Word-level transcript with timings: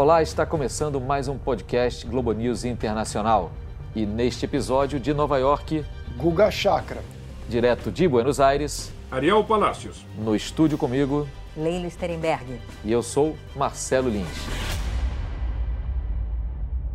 Olá, 0.00 0.22
está 0.22 0.46
começando 0.46 1.00
mais 1.00 1.26
um 1.26 1.36
podcast 1.36 2.06
Globo 2.06 2.30
News 2.30 2.64
Internacional. 2.64 3.50
E 3.96 4.06
neste 4.06 4.44
episódio 4.44 5.00
de 5.00 5.12
Nova 5.12 5.38
York, 5.38 5.84
Guga 6.16 6.52
Chakra. 6.52 7.02
Direto 7.48 7.90
de 7.90 8.06
Buenos 8.06 8.38
Aires, 8.38 8.92
Ariel 9.10 9.42
Palácios. 9.42 10.06
No 10.16 10.36
estúdio 10.36 10.78
comigo, 10.78 11.26
Leila 11.56 11.90
Sterenberg. 11.90 12.60
E 12.84 12.92
eu 12.92 13.02
sou 13.02 13.36
Marcelo 13.56 14.08
Lins. 14.08 14.46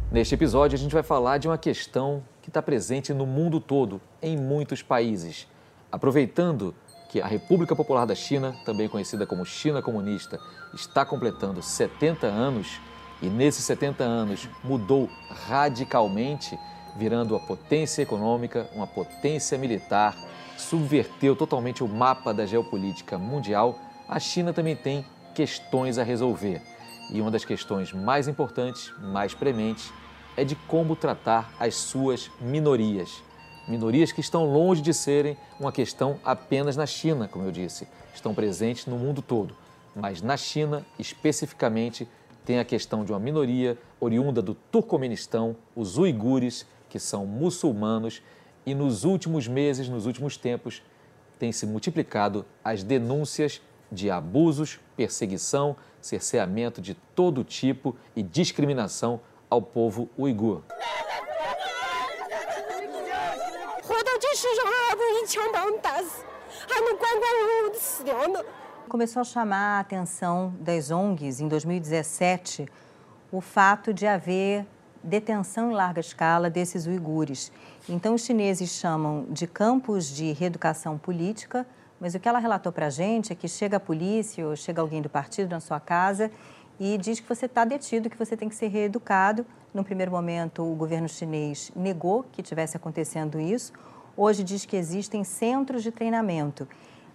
Neste 0.09 0.35
episódio, 0.35 0.77
a 0.77 0.79
gente 0.79 0.93
vai 0.93 1.03
falar 1.03 1.39
de 1.39 1.49
uma 1.49 1.57
questão 1.57 2.23
que 2.41 2.49
está 2.49 2.61
presente 2.61 3.13
no 3.13 3.25
mundo 3.25 3.59
todo, 3.59 3.99
em 4.21 4.37
muitos 4.37 4.81
países. 4.81 5.45
Aproveitando 5.91 6.73
que 7.09 7.19
a 7.19 7.27
República 7.27 7.75
Popular 7.75 8.05
da 8.05 8.15
China, 8.15 8.55
também 8.65 8.87
conhecida 8.87 9.27
como 9.27 9.45
China 9.45 9.81
Comunista, 9.81 10.39
está 10.73 11.03
completando 11.05 11.61
70 11.61 12.27
anos 12.27 12.79
e 13.23 13.29
nesses 13.29 13.63
70 13.63 14.03
anos 14.03 14.49
mudou 14.61 15.09
radicalmente, 15.47 16.59
virando 16.97 17.33
uma 17.33 17.39
potência 17.39 18.01
econômica, 18.01 18.69
uma 18.75 18.85
potência 18.85 19.57
militar, 19.57 20.13
subverteu 20.57 21.33
totalmente 21.33 21.81
o 21.81 21.87
mapa 21.87 22.33
da 22.33 22.45
geopolítica 22.45 23.17
mundial, 23.17 23.79
a 24.09 24.19
China 24.19 24.51
também 24.51 24.75
tem 24.75 25.05
questões 25.33 25.97
a 25.97 26.03
resolver. 26.03 26.61
E 27.09 27.21
uma 27.21 27.31
das 27.31 27.45
questões 27.45 27.93
mais 27.93 28.27
importantes, 28.27 28.91
mais 28.99 29.33
prementes, 29.33 29.89
é 30.35 30.43
de 30.43 30.55
como 30.55 30.93
tratar 30.93 31.49
as 31.57 31.75
suas 31.75 32.29
minorias. 32.41 33.23
Minorias 33.69 34.11
que 34.11 34.19
estão 34.19 34.43
longe 34.43 34.81
de 34.81 34.93
serem 34.93 35.37
uma 35.57 35.71
questão 35.71 36.19
apenas 36.25 36.75
na 36.75 36.85
China, 36.85 37.29
como 37.29 37.45
eu 37.45 37.51
disse, 37.51 37.87
estão 38.13 38.33
presentes 38.33 38.85
no 38.85 38.97
mundo 38.97 39.21
todo. 39.21 39.55
Mas 39.95 40.21
na 40.21 40.35
China, 40.35 40.85
especificamente, 40.99 42.05
tem 42.45 42.59
a 42.59 42.65
questão 42.65 43.05
de 43.05 43.11
uma 43.11 43.19
minoria 43.19 43.77
oriunda 43.99 44.41
do 44.41 44.53
Turcomenistão, 44.53 45.55
os 45.75 45.97
uigures, 45.97 46.65
que 46.89 46.99
são 46.99 47.25
muçulmanos, 47.25 48.21
e 48.65 48.73
nos 48.73 49.03
últimos 49.03 49.47
meses, 49.47 49.89
nos 49.89 50.05
últimos 50.05 50.37
tempos, 50.37 50.81
tem 51.39 51.51
se 51.51 51.65
multiplicado 51.65 52.45
as 52.63 52.83
denúncias 52.83 53.61
de 53.91 54.09
abusos, 54.09 54.79
perseguição, 54.95 55.75
cerceamento 56.01 56.81
de 56.81 56.93
todo 56.93 57.43
tipo 57.43 57.95
e 58.15 58.23
discriminação 58.23 59.19
ao 59.49 59.61
povo 59.61 60.09
uigur. 60.17 60.63
Começou 68.89 69.21
a 69.21 69.23
chamar 69.23 69.77
a 69.77 69.79
atenção 69.79 70.53
das 70.59 70.91
ONGs 70.91 71.39
em 71.39 71.47
2017 71.47 72.67
o 73.31 73.41
fato 73.41 73.93
de 73.93 74.05
haver 74.05 74.67
detenção 75.03 75.71
em 75.71 75.73
larga 75.73 75.99
escala 75.99 76.49
desses 76.49 76.85
uigures. 76.85 77.51
Então, 77.89 78.13
os 78.13 78.23
chineses 78.23 78.69
chamam 78.71 79.25
de 79.29 79.47
campos 79.47 80.07
de 80.07 80.31
reeducação 80.33 80.97
política, 80.97 81.65
mas 81.99 82.13
o 82.13 82.19
que 82.19 82.29
ela 82.29 82.37
relatou 82.37 82.71
para 82.71 82.87
a 82.87 82.89
gente 82.89 83.33
é 83.33 83.35
que 83.35 83.47
chega 83.47 83.77
a 83.77 83.79
polícia 83.79 84.47
ou 84.47 84.55
chega 84.55 84.81
alguém 84.81 85.01
do 85.01 85.09
partido 85.09 85.49
na 85.49 85.59
sua 85.59 85.79
casa 85.79 86.29
e 86.79 86.97
diz 86.97 87.19
que 87.19 87.27
você 87.27 87.47
está 87.47 87.65
detido, 87.65 88.09
que 88.09 88.17
você 88.17 88.37
tem 88.37 88.47
que 88.47 88.55
ser 88.55 88.67
reeducado. 88.67 89.45
No 89.73 89.83
primeiro 89.83 90.11
momento, 90.11 90.61
o 90.61 90.75
governo 90.75 91.09
chinês 91.09 91.71
negou 91.75 92.23
que 92.31 92.43
tivesse 92.43 92.77
acontecendo 92.77 93.39
isso. 93.39 93.73
Hoje 94.15 94.43
diz 94.43 94.65
que 94.65 94.75
existem 94.75 95.23
centros 95.23 95.81
de 95.81 95.91
treinamento. 95.91 96.67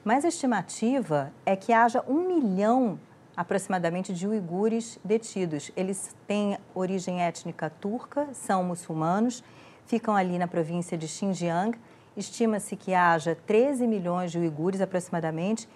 Mas 0.04 0.24
a 0.24 0.28
estimativa 0.28 1.32
é 1.44 1.56
que 1.56 1.72
haja 1.72 2.02
um 2.08 2.26
milhão 2.26 2.98
aproximadamente 3.36 4.12
de 4.12 4.26
uigures 4.26 4.98
detidos. 5.04 5.70
Eles 5.76 6.14
têm 6.26 6.58
origem 6.74 7.22
étnica 7.22 7.70
turca, 7.70 8.28
são 8.32 8.64
muçulmanos, 8.64 9.44
ficam 9.86 10.16
ali 10.16 10.38
na 10.38 10.48
província 10.48 10.98
de 10.98 11.06
Xinjiang. 11.06 11.78
Estima-se 12.16 12.74
que 12.74 12.94
haja 12.94 13.36
13 13.46 13.86
milhões 13.86 14.32
de 14.32 14.38
uigures 14.38 14.80
aproximadamente. 14.80 15.68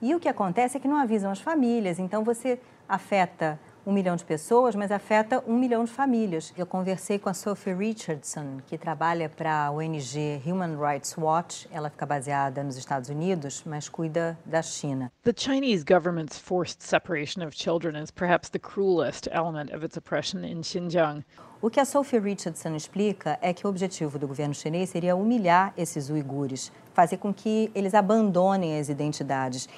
E 0.00 0.14
o 0.14 0.20
que 0.20 0.28
acontece 0.28 0.76
é 0.78 0.80
que 0.80 0.88
não 0.88 0.96
avisam 0.96 1.30
as 1.30 1.40
famílias, 1.40 1.98
então 1.98 2.24
você 2.24 2.58
afeta 2.88 3.60
um 3.86 3.92
milhão 3.92 4.16
de 4.16 4.24
pessoas, 4.24 4.74
mas 4.74 4.90
afeta 4.90 5.42
um 5.46 5.58
milhão 5.58 5.84
de 5.84 5.90
famílias. 5.90 6.52
Eu 6.56 6.66
conversei 6.66 7.18
com 7.18 7.28
a 7.28 7.34
Sophie 7.34 7.74
Richardson, 7.74 8.58
que 8.66 8.76
trabalha 8.76 9.28
para 9.28 9.66
a 9.66 9.70
ONG 9.70 10.42
Human 10.46 10.76
Rights 10.76 11.16
Watch. 11.16 11.68
Ela 11.72 11.90
fica 11.90 12.04
baseada 12.04 12.62
nos 12.62 12.76
Estados 12.76 13.08
Unidos, 13.08 13.62
mas 13.64 13.88
cuida 13.88 14.38
da 14.44 14.62
China. 14.62 15.10
The 15.22 15.32
Chinese 15.36 15.84
government's 15.84 16.38
forced 16.38 16.82
separation 16.82 17.42
of 17.42 17.56
children 17.56 18.00
is 18.00 18.10
perhaps 18.10 18.48
the 18.50 18.58
cruelest 18.58 19.28
element 19.32 19.74
of 19.74 19.84
its 19.84 19.96
oppression 19.96 20.44
in 20.44 20.62
Xinjiang. 20.62 21.24
O 21.62 21.68
que 21.68 21.78
a 21.78 21.84
Sophie 21.84 22.18
Richardson 22.18 22.74
explica 22.74 23.38
é 23.42 23.52
que 23.52 23.66
o 23.66 23.70
objetivo 23.70 24.18
do 24.18 24.26
governo 24.26 24.54
chinês 24.54 24.88
seria 24.88 25.14
humilhar 25.14 25.74
esses 25.76 26.08
uigures, 26.08 26.72
fazer 26.94 27.18
com 27.18 27.34
que 27.34 27.70
eles 27.74 27.92
abandonem 27.92 28.78
as 28.78 28.88
identidades. 28.88 29.68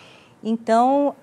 Então, 0.45 1.15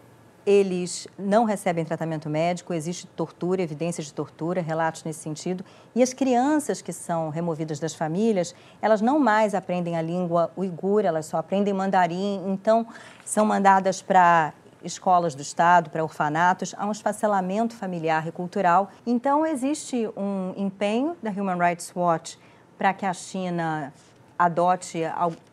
eles 0.49 1.07
não 1.15 1.43
recebem 1.43 1.85
tratamento 1.85 2.27
médico, 2.27 2.73
existe 2.73 3.05
tortura, 3.05 3.61
evidências 3.61 4.07
de 4.07 4.13
tortura, 4.15 4.61
relatos 4.61 5.03
nesse 5.03 5.19
sentido. 5.19 5.63
E 5.93 6.01
as 6.01 6.11
crianças 6.11 6.81
que 6.81 6.91
são 6.91 7.29
removidas 7.29 7.77
das 7.77 7.93
famílias, 7.93 8.55
elas 8.81 8.99
não 8.99 9.19
mais 9.19 9.53
aprendem 9.53 9.95
a 9.95 10.01
língua 10.01 10.51
uigur, 10.57 11.05
elas 11.05 11.27
só 11.27 11.37
aprendem 11.37 11.71
mandarim, 11.71 12.41
então 12.47 12.87
são 13.23 13.45
mandadas 13.45 14.01
para 14.01 14.51
escolas 14.83 15.35
do 15.35 15.41
Estado, 15.43 15.91
para 15.91 16.01
orfanatos, 16.01 16.73
há 16.75 16.87
um 16.87 16.91
esfacelamento 16.91 17.75
familiar 17.75 18.25
e 18.27 18.31
cultural. 18.31 18.89
Então, 19.05 19.45
existe 19.45 20.09
um 20.17 20.55
empenho 20.57 21.15
da 21.21 21.29
Human 21.29 21.59
Rights 21.59 21.93
Watch 21.95 22.39
para 22.75 22.91
que 22.91 23.05
a 23.05 23.13
China 23.13 23.93
adote 24.39 25.01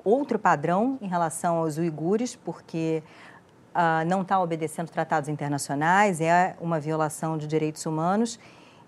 outro 0.04 0.38
padrão 0.38 0.96
em 1.02 1.08
relação 1.08 1.56
aos 1.56 1.76
uigures, 1.76 2.36
porque 2.36 3.02
uh, 3.76 4.08
não 4.08 4.22
está 4.22 4.40
obedecendo 4.40 4.88
tratados 4.88 5.28
internacionais, 5.28 6.20
é 6.20 6.56
uma 6.60 6.80
violação 6.80 7.36
de 7.36 7.46
direitos 7.46 7.84
humanos. 7.84 8.38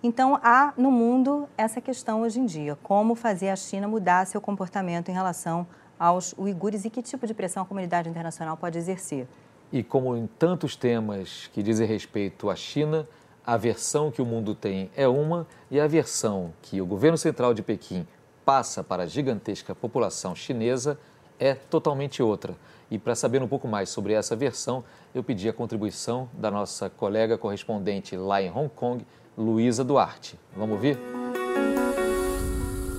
Então, 0.03 0.41
há 0.43 0.72
no 0.76 0.91
mundo 0.91 1.49
essa 1.56 1.81
questão 1.81 2.22
hoje 2.22 2.41
em 2.41 2.47
dia: 2.47 2.76
como 2.82 3.15
fazer 3.15 3.50
a 3.50 3.56
China 3.56 3.87
mudar 3.87 4.27
seu 4.27 4.41
comportamento 4.41 5.10
em 5.10 5.15
relação 5.15 5.66
aos 5.98 6.32
uigures 6.38 6.84
e 6.84 6.91
que 6.91 7.03
tipo 7.03 7.27
de 7.27 7.34
pressão 7.34 7.62
a 7.62 7.66
comunidade 7.66 8.09
internacional 8.09 8.56
pode 8.56 8.78
exercer. 8.78 9.27
E 9.71 9.82
como 9.82 10.16
em 10.16 10.27
tantos 10.38 10.77
temas 10.77 11.50
que 11.53 11.62
dizem 11.62 11.87
respeito 11.87 12.48
à 12.48 12.56
China, 12.56 13.06
a 13.44 13.56
versão 13.56 14.10
que 14.10 14.22
o 14.22 14.27
mundo 14.27 14.54
tem 14.54 14.91
é 14.97 15.09
uma 15.09 15.47
e 15.71 15.81
a 15.81 15.87
versão 15.87 16.53
que 16.62 16.81
o 16.81 16.87
governo 16.87 17.19
central 17.19 17.53
de 17.53 17.62
Pequim 17.62 18.06
passa 18.44 18.82
para 18.84 19.03
a 19.03 19.06
gigantesca 19.06 19.75
população 19.75 20.34
chinesa 20.34 20.98
é 21.38 21.54
totalmente 21.54 22.22
outra. 22.22 22.54
E 22.91 22.99
para 22.99 23.15
saber 23.15 23.43
um 23.43 23.49
pouco 23.49 23.69
mais 23.69 23.88
sobre 23.88 24.12
essa 24.12 24.34
versão, 24.34 24.82
eu 25.15 25.22
pedi 25.22 25.49
a 25.49 25.53
contribuição 25.53 26.28
da 26.32 26.50
nossa 26.50 26.88
colega 26.88 27.37
correspondente 27.37 28.16
lá 28.16 28.41
em 28.41 28.50
Hong 28.50 28.69
Kong, 28.69 29.06
Luísa 29.37 29.84
Duarte. 29.84 30.38
Vamos 30.56 30.76
ouvir? 30.76 30.98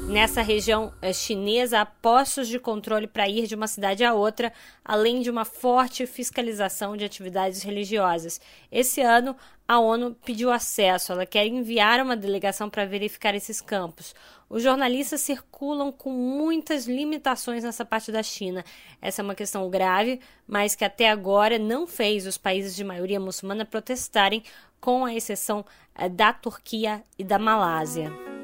Nessa 0.10 0.42
região 0.42 0.92
eh, 1.04 1.14
chinesa, 1.14 1.82
há 1.82 1.86
postos 1.86 2.48
de 2.48 2.58
controle 2.58 3.06
para 3.06 3.30
ir 3.30 3.46
de 3.46 3.54
uma 3.54 3.68
cidade 3.68 4.04
a 4.04 4.12
outra, 4.12 4.52
além 4.84 5.22
de 5.22 5.30
uma 5.30 5.46
forte 5.46 6.08
fiscalização 6.08 6.98
de 6.98 7.06
atividades 7.06 7.62
religiosas. 7.62 8.42
Esse 8.72 9.02
ano, 9.02 9.36
a 9.68 9.78
ONU 9.80 10.16
pediu 10.26 10.50
acesso, 10.50 11.12
ela 11.12 11.28
quer 11.28 11.46
enviar 11.46 12.02
uma 12.02 12.18
delegação 12.18 12.72
para 12.72 12.86
verificar 12.86 13.36
esses 13.36 13.62
campos. 13.62 14.16
Os 14.50 14.64
jornalistas 14.64 15.22
circulam 15.22 15.92
com 15.92 16.10
muitas 16.10 16.88
limitações 16.88 17.64
nessa 17.64 17.86
parte 17.86 18.12
da 18.12 18.24
China. 18.24 18.66
Essa 19.00 19.22
é 19.22 19.24
uma 19.24 19.36
questão 19.36 19.70
grave, 19.70 20.20
mas 20.48 20.74
que 20.74 20.84
até 20.84 21.08
agora 21.08 21.60
não 21.60 21.86
fez 21.86 22.26
os 22.26 22.36
países 22.36 22.76
de 22.76 22.84
maioria 22.84 23.20
muçulmana 23.20 23.64
protestarem, 23.64 24.42
com 24.82 25.06
a 25.06 25.14
exceção 25.14 25.64
eh, 25.94 26.10
da 26.10 26.34
Turquia 26.34 27.04
e 27.16 27.24
da 27.24 27.38
Malásia. 27.38 28.39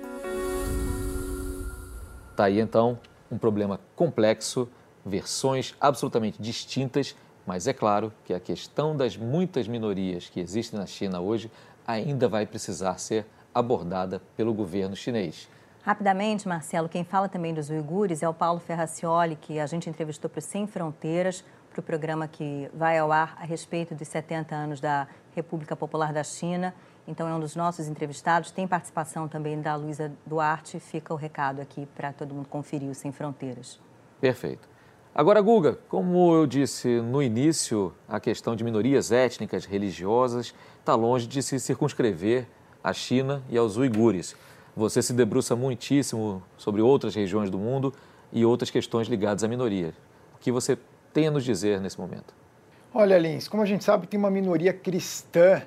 Tá 2.35 2.45
aí 2.45 2.59
então 2.59 2.99
um 3.31 3.37
problema 3.37 3.79
complexo, 3.95 4.69
versões 5.05 5.73
absolutamente 5.79 6.41
distintas, 6.41 7.15
mas 7.45 7.67
é 7.67 7.73
claro 7.73 8.11
que 8.25 8.33
a 8.33 8.39
questão 8.39 8.95
das 8.95 9.15
muitas 9.15 9.67
minorias 9.67 10.29
que 10.29 10.39
existem 10.39 10.79
na 10.79 10.85
China 10.85 11.21
hoje 11.21 11.49
ainda 11.87 12.27
vai 12.27 12.45
precisar 12.45 12.97
ser 12.97 13.25
abordada 13.53 14.21
pelo 14.35 14.53
governo 14.53 14.95
chinês. 14.95 15.47
Rapidamente, 15.83 16.47
Marcelo, 16.47 16.89
quem 16.89 17.03
fala 17.03 17.29
também 17.29 17.53
dos 17.53 17.69
uigures 17.69 18.23
é 18.23 18.27
o 18.27 18.33
Paulo 18.33 18.59
Ferracioli, 18.59 19.35
que 19.35 19.59
a 19.59 19.67
gente 19.67 19.89
entrevistou 19.89 20.29
para 20.29 20.39
o 20.39 20.41
Sem 20.41 20.65
Fronteiras, 20.65 21.43
para 21.69 21.79
o 21.79 21.83
programa 21.83 22.27
que 22.27 22.69
vai 22.73 22.97
ao 22.97 23.11
ar 23.11 23.37
a 23.39 23.45
respeito 23.45 23.93
dos 23.93 24.07
70 24.07 24.55
anos 24.55 24.81
da 24.81 25.07
República 25.35 25.75
Popular 25.75 26.11
da 26.11 26.23
China. 26.23 26.73
Então, 27.07 27.27
é 27.27 27.33
um 27.35 27.39
dos 27.39 27.55
nossos 27.55 27.87
entrevistados. 27.87 28.51
Tem 28.51 28.67
participação 28.67 29.27
também 29.27 29.61
da 29.61 29.75
Luísa 29.75 30.11
Duarte. 30.25 30.79
Fica 30.79 31.13
o 31.13 31.17
recado 31.17 31.61
aqui 31.61 31.87
para 31.95 32.11
todo 32.11 32.33
mundo 32.33 32.47
conferir 32.47 32.89
o 32.89 32.95
Sem 32.95 33.11
Fronteiras. 33.11 33.79
Perfeito. 34.19 34.67
Agora, 35.13 35.39
Guga, 35.39 35.79
como 35.87 36.33
eu 36.33 36.45
disse 36.45 36.99
no 36.99 37.23
início, 37.23 37.93
a 38.05 38.19
questão 38.19 38.55
de 38.55 38.63
minorias 38.63 39.11
étnicas, 39.13 39.63
religiosas, 39.63 40.53
está 40.79 40.93
longe 40.93 41.25
de 41.25 41.41
se 41.41 41.57
circunscrever 41.59 42.47
à 42.83 42.91
China 42.91 43.41
e 43.49 43.57
aos 43.57 43.77
uigures. 43.77 44.35
Você 44.75 45.01
se 45.01 45.13
debruça 45.13 45.55
muitíssimo 45.55 46.43
sobre 46.57 46.81
outras 46.81 47.15
regiões 47.15 47.49
do 47.49 47.57
mundo 47.57 47.93
e 48.33 48.43
outras 48.43 48.69
questões 48.69 49.07
ligadas 49.07 49.43
à 49.43 49.47
minoria. 49.47 49.93
O 50.35 50.39
que 50.39 50.51
você 50.51 50.77
tem 51.13 51.27
a 51.27 51.31
nos 51.31 51.45
dizer 51.45 51.79
nesse 51.79 51.97
momento? 51.97 52.33
Olha, 52.93 53.17
Lins, 53.17 53.47
como 53.47 53.63
a 53.63 53.65
gente 53.65 53.85
sabe, 53.85 54.07
tem 54.07 54.19
uma 54.19 54.29
minoria 54.29 54.73
cristã 54.73 55.61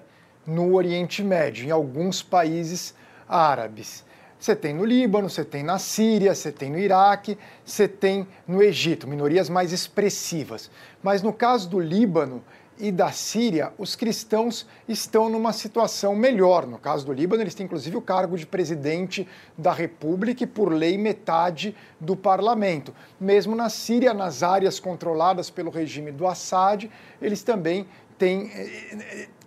no 0.49 0.75
Oriente 0.75 1.23
Médio, 1.23 1.67
em 1.67 1.71
alguns 1.71 2.23
países 2.23 2.95
árabes. 3.29 4.03
Você 4.41 4.57
tem 4.57 4.73
no 4.73 4.85
Líbano, 4.85 5.29
você 5.29 5.45
tem 5.45 5.63
na 5.63 5.79
Síria, 5.79 6.35
você 6.35 6.51
tem 6.51 6.71
no 6.71 6.79
Iraque, 6.79 7.37
você 7.65 7.87
tem 7.87 8.27
no 8.47 8.63
Egito, 8.63 9.07
minorias 9.07 9.51
mais 9.51 9.73
expressivas. 9.73 10.71
Mas 11.03 11.23
no 11.23 11.33
caso 11.33 11.69
do 11.69 11.79
Líbano 11.79 12.43
e 12.79 12.93
da 12.93 13.11
Síria, 13.11 13.73
os 13.77 13.97
cristãos 13.97 14.65
estão 14.89 15.29
numa 15.29 15.53
situação 15.53 16.15
melhor. 16.15 16.67
No 16.67 16.79
caso 16.79 17.05
do 17.05 17.13
Líbano, 17.13 17.43
eles 17.43 17.55
têm 17.55 17.67
inclusive 17.67 17.97
o 17.97 18.01
cargo 18.01 18.39
de 18.39 18.47
presidente 18.47 19.29
da 19.57 19.73
República 19.73 20.45
e, 20.45 20.47
por 20.47 20.73
lei, 20.73 20.97
metade 20.97 21.77
do 22.01 22.17
parlamento. 22.17 22.95
Mesmo 23.21 23.55
na 23.57 23.69
Síria, 23.69 24.15
nas 24.15 24.45
áreas 24.45 24.79
controladas 24.81 25.51
pelo 25.51 25.71
regime 25.71 26.13
do 26.13 26.27
Assad, 26.27 26.89
eles 27.21 27.43
também 27.43 27.87
têm 28.17 28.51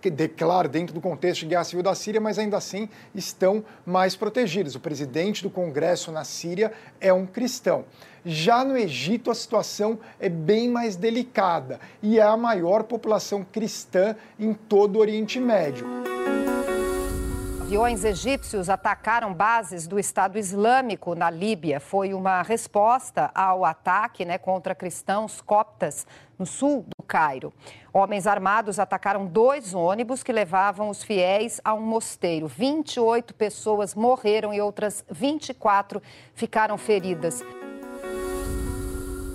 eh, 0.08 0.10
declara 0.10 0.68
dentro 0.68 0.94
do 0.94 1.00
contexto 1.00 1.40
de 1.40 1.46
guerra 1.46 1.64
civil 1.64 1.82
da 1.82 1.94
Síria, 1.94 2.20
mas 2.20 2.38
ainda 2.38 2.56
assim 2.56 2.88
estão 3.14 3.64
mais 3.84 4.16
protegidos. 4.16 4.74
O 4.74 4.80
presidente 4.80 5.42
do 5.42 5.50
Congresso 5.50 6.12
na 6.12 6.24
Síria 6.24 6.72
é 7.00 7.12
um 7.12 7.26
cristão. 7.26 7.84
Já 8.24 8.64
no 8.64 8.76
Egito, 8.76 9.30
a 9.30 9.34
situação 9.34 9.98
é 10.20 10.28
bem 10.28 10.68
mais 10.68 10.94
delicada 10.94 11.80
e 12.02 12.18
é 12.18 12.22
a 12.22 12.36
maior 12.36 12.84
população 12.84 13.44
cristã 13.44 14.14
em 14.38 14.54
todo 14.54 14.96
o 14.96 15.00
Oriente 15.00 15.40
Médio. 15.40 16.11
Aviões 17.72 18.04
egípcios 18.04 18.68
atacaram 18.68 19.32
bases 19.32 19.86
do 19.86 19.98
Estado 19.98 20.38
Islâmico 20.38 21.14
na 21.14 21.30
Líbia. 21.30 21.80
Foi 21.80 22.12
uma 22.12 22.42
resposta 22.42 23.30
ao 23.34 23.64
ataque 23.64 24.26
né, 24.26 24.36
contra 24.36 24.74
cristãos 24.74 25.40
coptas 25.40 26.06
no 26.38 26.44
sul 26.44 26.84
do 26.94 27.02
Cairo. 27.02 27.50
Homens 27.90 28.26
armados 28.26 28.78
atacaram 28.78 29.24
dois 29.24 29.72
ônibus 29.72 30.22
que 30.22 30.34
levavam 30.34 30.90
os 30.90 31.02
fiéis 31.02 31.62
a 31.64 31.72
um 31.72 31.80
mosteiro. 31.80 32.46
28 32.46 33.32
pessoas 33.32 33.94
morreram 33.94 34.52
e 34.52 34.60
outras 34.60 35.02
24 35.10 36.02
ficaram 36.34 36.76
feridas 36.76 37.42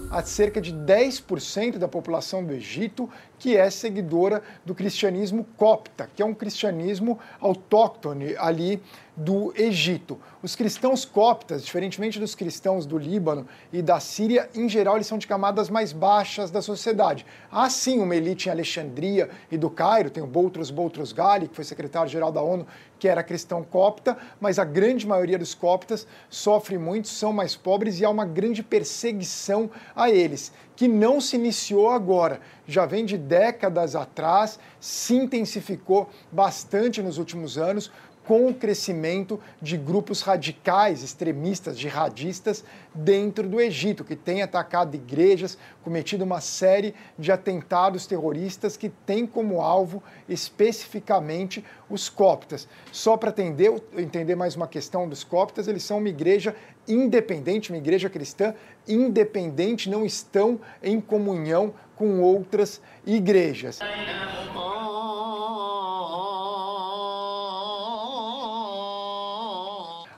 a 0.10 0.24
cerca 0.24 0.62
de 0.62 0.74
10% 0.74 1.78
da 1.78 1.88
população 1.88 2.44
do 2.44 2.54
Egito 2.54 3.10
que 3.40 3.56
é 3.56 3.70
seguidora 3.70 4.42
do 4.66 4.74
cristianismo 4.74 5.46
copta, 5.56 6.10
que 6.16 6.22
é 6.22 6.26
um 6.26 6.34
cristianismo 6.34 7.20
autóctone 7.40 8.36
ali 8.38 8.82
do 9.16 9.52
Egito. 9.56 10.20
Os 10.44 10.56
cristãos 10.56 11.04
coptas, 11.04 11.66
diferentemente 11.66 12.20
dos 12.20 12.36
cristãos 12.36 12.86
do 12.86 13.00
Líbano 13.00 13.48
e 13.74 13.82
da 13.82 14.00
Síria, 14.00 14.48
em 14.54 14.70
geral 14.70 14.96
eles 14.96 15.08
são 15.08 15.18
de 15.18 15.26
camadas 15.26 15.72
mais 15.72 15.92
baixas 15.92 16.52
da 16.52 16.62
sociedade. 16.62 17.26
Há 17.52 17.68
sim 17.68 18.00
uma 18.00 18.16
elite 18.16 18.48
em 18.48 18.52
Alexandria 18.52 19.30
e 19.52 19.58
do 19.58 19.72
Cairo, 19.72 20.12
tem 20.12 20.22
o 20.22 20.28
Boutros 20.28 20.70
Boutros 20.70 21.12
Ghali, 21.12 21.48
que 21.48 21.56
foi 21.56 21.64
secretário-geral 21.64 22.32
da 22.32 22.44
ONU, 22.44 22.68
que 23.00 23.08
era 23.08 23.24
cristão 23.24 23.64
copta, 23.64 24.18
mas 24.40 24.60
a 24.60 24.64
grande 24.64 25.08
maioria 25.08 25.38
dos 25.38 25.56
coptas 25.56 26.08
sofre 26.30 26.78
muito, 26.78 27.08
são 27.08 27.34
mais 27.34 27.56
pobres 27.56 28.00
e 28.00 28.06
há 28.06 28.10
uma 28.10 28.26
grande 28.26 28.62
perseguição 28.62 29.70
a 29.96 30.12
eles, 30.12 30.52
que 30.76 30.88
não 30.88 31.20
se 31.20 31.36
iniciou 31.36 31.90
agora, 31.90 32.40
já 32.68 32.86
vem 32.86 33.06
de 33.06 33.18
décadas 33.18 33.96
atrás, 33.96 34.60
se 34.80 35.16
intensificou 35.16 36.10
bastante 36.32 37.02
nos 37.02 37.18
últimos 37.18 37.58
anos 37.58 37.92
com 38.28 38.46
o 38.46 38.54
crescimento 38.54 39.40
de 39.62 39.78
grupos 39.78 40.22
radicais, 40.22 41.02
extremistas, 41.02 41.80
jihadistas 41.80 42.62
dentro 42.94 43.48
do 43.48 43.62
Egito, 43.62 44.04
que 44.04 44.18
tem 44.18 44.42
atacado 44.42 44.96
igrejas, 44.96 45.58
cometido 45.82 46.26
uma 46.26 46.42
série 46.42 46.94
de 47.18 47.32
atentados 47.32 48.06
terroristas 48.06 48.76
que 48.76 48.90
tem 48.90 49.26
como 49.26 49.62
alvo 49.62 50.04
especificamente 50.28 51.64
os 51.90 52.10
coptas. 52.10 52.68
Só 52.92 53.16
para 53.16 53.30
entender, 53.30 53.82
entender 53.98 54.36
mais 54.36 54.58
uma 54.58 54.68
questão 54.68 55.08
dos 55.08 55.24
coptas, 55.24 55.70
eles 55.70 55.84
são 55.84 56.00
uma 56.00 56.10
igreja 56.10 56.54
independente, 56.86 57.72
uma 57.72 57.78
igreja 57.78 58.10
cristã 58.10 58.54
independente, 58.86 59.90
não 59.90 60.06
estão 60.06 60.60
em 60.84 61.00
comunhão 61.00 61.74
com 61.98 62.22
outras 62.22 62.82
igrejas. 63.06 63.80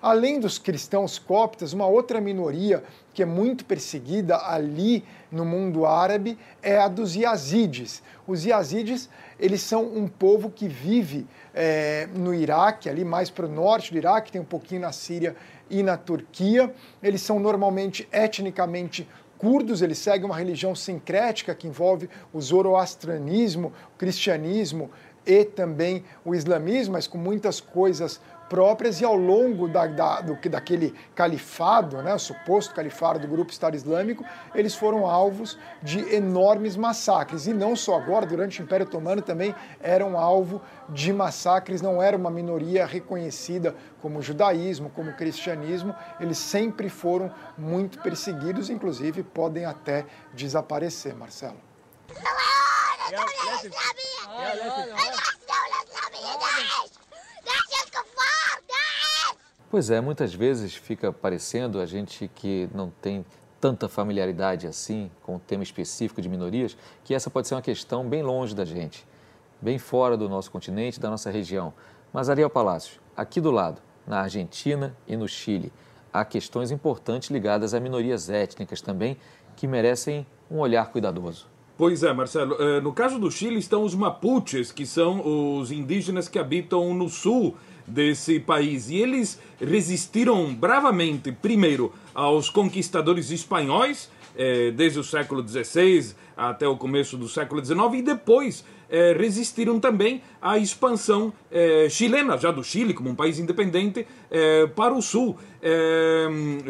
Além 0.02 0.40
dos 0.40 0.58
cristãos 0.58 1.20
coptas, 1.20 1.74
uma 1.74 1.86
outra 1.86 2.20
minoria 2.22 2.84
que 3.14 3.22
é 3.22 3.26
muito 3.26 3.66
perseguida 3.66 4.38
ali 4.38 5.04
no 5.32 5.44
mundo 5.44 5.86
árabe 5.86 6.38
é 6.64 6.80
a 6.80 6.88
dos 6.88 7.16
Yazidis. 7.16 8.02
Os 8.26 8.46
Yazidis, 8.46 9.10
eles 9.40 9.62
são 9.62 9.84
um 9.84 10.08
povo 10.08 10.50
que 10.50 10.68
vive 10.68 11.28
é, 11.54 12.08
no 12.16 12.34
Iraque, 12.34 12.90
ali 12.90 13.04
mais 13.04 13.30
para 13.30 13.46
o 13.46 13.50
norte 13.50 13.92
do 13.92 13.98
Iraque, 13.98 14.32
tem 14.32 14.42
um 14.42 14.46
pouquinho 14.46 14.82
na 14.82 14.92
Síria 14.92 15.36
e 15.70 15.84
na 15.84 15.98
Turquia. 15.98 16.74
Eles 17.04 17.22
são 17.22 17.40
normalmente 17.40 18.08
etnicamente 18.12 19.08
curdos, 19.40 19.82
eles 19.82 19.98
seguem 19.98 20.26
uma 20.26 20.36
religião 20.36 20.76
sincrética 20.76 21.56
que 21.56 21.68
envolve 21.68 22.10
o 22.32 22.40
zoroastranismo, 22.42 23.74
o 23.96 23.98
cristianismo 23.98 24.92
e 25.26 25.46
também 25.46 26.04
o 26.26 26.36
islamismo, 26.36 26.94
mas 26.94 27.08
com 27.08 27.18
muitas 27.18 27.60
coisas 27.60 28.20
próprias 28.50 29.00
e 29.00 29.06
ao 29.06 29.16
longo 29.16 29.68
da, 29.68 29.86
da, 29.86 30.22
do, 30.22 30.50
daquele 30.50 30.94
califado, 31.14 32.02
né, 32.02 32.18
suposto 32.18 32.74
califado 32.74 33.20
do 33.20 33.28
grupo 33.28 33.52
Estado 33.52 33.76
Islâmico, 33.76 34.26
eles 34.56 34.76
foram 34.76 35.06
alvos 35.06 35.58
de 35.82 36.00
enormes 36.14 36.76
massacres. 36.76 37.46
E 37.46 37.54
não 37.54 37.76
só 37.76 37.96
agora, 37.96 38.26
durante 38.26 38.60
o 38.60 38.64
Império 38.64 38.86
Otomano 38.86 39.22
também 39.22 39.54
eram 39.82 40.18
alvo 40.18 40.62
de 40.90 41.14
massacres, 41.14 41.82
não 41.82 42.02
era 42.02 42.18
uma 42.18 42.32
minoria 42.32 42.86
reconhecida 42.86 43.76
como 44.02 44.22
judaísmo, 44.22 44.90
como 44.90 45.14
cristianismo, 45.14 45.96
eles 46.20 46.38
sempre 46.38 46.90
foram 46.90 47.32
muito 47.58 48.00
perseguidos, 48.00 48.70
inclusive 48.70 49.24
podem 49.24 49.66
até 49.66 50.06
desaparecer, 50.34 51.16
Marcelo. 51.16 51.58
Pois 59.72 59.92
é, 59.92 60.02
muitas 60.02 60.34
vezes 60.34 60.74
fica 60.74 61.14
parecendo 61.14 61.80
a 61.80 61.86
gente 61.86 62.28
que 62.34 62.68
não 62.74 62.92
tem 63.02 63.24
tanta 63.62 63.88
familiaridade 63.88 64.66
assim 64.66 65.12
com 65.22 65.36
o 65.36 65.40
tema 65.40 65.62
específico 65.62 66.24
de 66.24 66.28
minorias, 66.28 66.76
que 67.04 67.14
essa 67.14 67.30
pode 67.30 67.48
ser 67.48 67.54
uma 67.54 67.62
questão 67.62 68.08
bem 68.08 68.24
longe 68.24 68.56
da 68.56 68.66
gente, 68.66 69.06
bem 69.62 69.78
fora 69.78 70.18
do 70.18 70.28
nosso 70.28 70.50
continente, 70.50 71.00
da 71.00 71.08
nossa 71.08 71.30
região. 71.30 71.72
Mas 72.12 72.30
Ariel 72.30 72.50
Palácio, 72.50 73.00
aqui 73.16 73.40
do 73.40 73.52
lado, 73.52 73.80
na 74.08 74.22
Argentina 74.22 74.98
e 75.08 75.16
no 75.16 75.28
Chile, 75.28 75.72
há 76.12 76.26
questões 76.26 76.72
importantes 76.72 77.30
ligadas 77.30 77.76
a 77.76 77.80
minorias 77.80 78.28
étnicas 78.28 78.82
também 78.82 79.18
que 79.56 79.68
merecem 79.68 80.26
um 80.50 80.58
olhar 80.58 80.90
cuidadoso. 80.90 81.46
Pois 81.78 82.04
é, 82.04 82.12
Marcelo. 82.12 82.56
Eh, 82.60 82.82
no 82.82 82.92
caso 82.92 83.20
do 83.20 83.32
Chile 83.32 83.58
estão 83.58 83.84
os 83.84 83.96
mapuches, 83.96 84.70
que 84.72 84.86
são 84.86 85.60
os 85.60 85.72
indígenas 85.72 86.28
que 86.28 86.38
habitam 86.38 86.94
no 86.94 87.08
sul 87.08 87.56
desse 87.90 88.40
país. 88.40 88.90
E 88.90 88.98
eles 88.98 89.40
resistiram 89.60 90.54
bravamente, 90.54 91.32
primeiro, 91.32 91.94
aos 92.14 92.50
conquistadores 92.50 93.32
espanhóis, 93.32 94.10
eh, 94.42 94.72
desde 94.72 94.98
o 94.98 95.04
século 95.04 95.46
XVI 95.46 96.16
até 96.38 96.66
o 96.66 96.78
começo 96.78 97.18
do 97.18 97.28
século 97.28 97.64
XIX, 97.64 97.78
e 97.96 98.02
depois 98.02 98.64
eh, 98.90 99.14
resistiram 99.20 99.82
também 99.82 100.22
à 100.42 100.58
expansão 100.58 101.34
eh, 101.52 101.88
chilena, 101.90 102.38
já 102.38 102.50
do 102.50 102.64
Chile, 102.64 102.94
como 102.94 103.10
um 103.10 103.16
país 103.16 103.38
independente, 103.38 104.08
para 104.76 104.94
o 104.94 105.02
sul. 105.02 105.38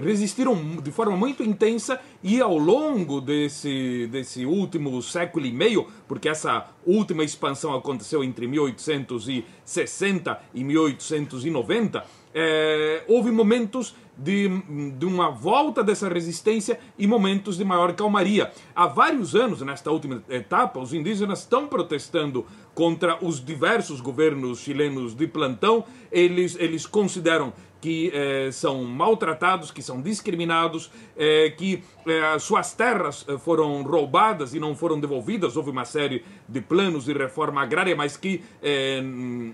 Resistiram 0.03 0.55
de 0.81 0.91
forma 0.91 1.15
muito 1.15 1.43
intensa 1.43 1.99
e 2.23 2.41
ao 2.41 2.57
longo 2.57 3.21
desse, 3.21 4.07
desse 4.07 4.45
último 4.45 4.99
século 5.03 5.45
e 5.45 5.51
meio, 5.51 5.85
porque 6.07 6.27
essa 6.27 6.65
última 6.83 7.23
expansão 7.23 7.75
aconteceu 7.75 8.23
entre 8.23 8.47
1860 8.47 10.41
e 10.55 10.63
1890, 10.63 12.03
eh, 12.33 13.03
houve 13.07 13.31
momentos 13.31 13.95
de, 14.19 14.49
de 14.97 15.05
uma 15.05 15.29
volta 15.29 15.83
dessa 15.83 16.09
resistência 16.09 16.79
e 16.97 17.07
momentos 17.07 17.57
de 17.57 17.63
maior 17.63 17.93
calmaria. 17.93 18.51
Há 18.75 18.87
vários 18.87 19.35
anos, 19.35 19.61
nesta 19.61 19.91
última 19.91 20.23
etapa, 20.29 20.79
os 20.79 20.93
indígenas 20.93 21.39
estão 21.39 21.67
protestando 21.67 22.45
contra 22.73 23.17
os 23.23 23.43
diversos 23.43 24.01
governos 24.01 24.59
chilenos 24.59 25.15
de 25.15 25.27
plantão. 25.27 25.83
Eles, 26.11 26.55
eles 26.59 26.85
consideram 26.85 27.53
que 27.81 28.11
eh, 28.13 28.51
são 28.51 28.83
maltratados, 28.83 29.71
que 29.71 29.81
são 29.81 30.01
discriminados, 30.01 30.91
eh, 31.15 31.53
que 31.57 31.81
eh, 32.05 32.37
suas 32.37 32.73
terras 32.73 33.25
eh, 33.25 33.37
foram 33.37 33.81
roubadas 33.83 34.53
e 34.53 34.59
não 34.59 34.75
foram 34.75 34.99
devolvidas. 34.99 35.55
Houve 35.55 35.69
uma 35.69 35.85
série 35.85 36.25
de 36.47 36.59
planos 36.59 37.05
de 37.05 37.13
reforma 37.13 37.61
agrária, 37.61 37.95
mas 37.95 38.17
que 38.17 38.43
eh, 38.61 39.01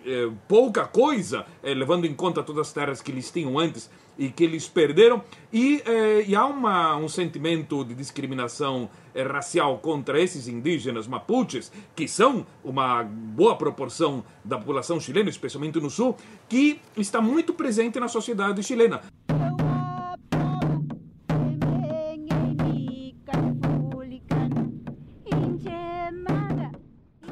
eh, 0.06 0.32
pouca 0.48 0.86
coisa, 0.86 1.46
levando 1.64 2.06
em 2.06 2.16
conta 2.16 2.42
todas 2.42 2.68
as 2.68 2.74
terras 2.74 3.00
que 3.00 3.12
eles 3.12 3.30
tinham 3.30 3.60
antes 3.60 3.92
e 4.18 4.30
que 4.30 4.44
eles 4.44 4.68
perderam. 4.68 5.24
E, 5.52 5.84
e 6.28 6.36
há 6.36 6.46
uma, 6.46 6.96
um 6.98 7.08
sentimento 7.08 7.84
de 7.84 7.96
discriminação 7.96 8.90
racial 9.32 9.78
contra 9.80 10.20
esses 10.20 10.48
indígenas 10.48 11.08
mapuches, 11.08 11.72
que 11.96 12.08
são 12.08 12.46
uma 12.64 13.04
boa 13.04 13.56
proporção 13.56 14.24
da 14.44 14.58
população 14.58 15.00
chilena, 15.00 15.30
especialmente 15.30 15.80
no 15.80 15.90
sul, 15.90 16.16
que 16.50 16.80
está 16.98 17.22
muito 17.22 17.54
presente 17.54 18.00
na 18.00 18.08
sociedade 18.08 18.62
chilena. 18.64 19.02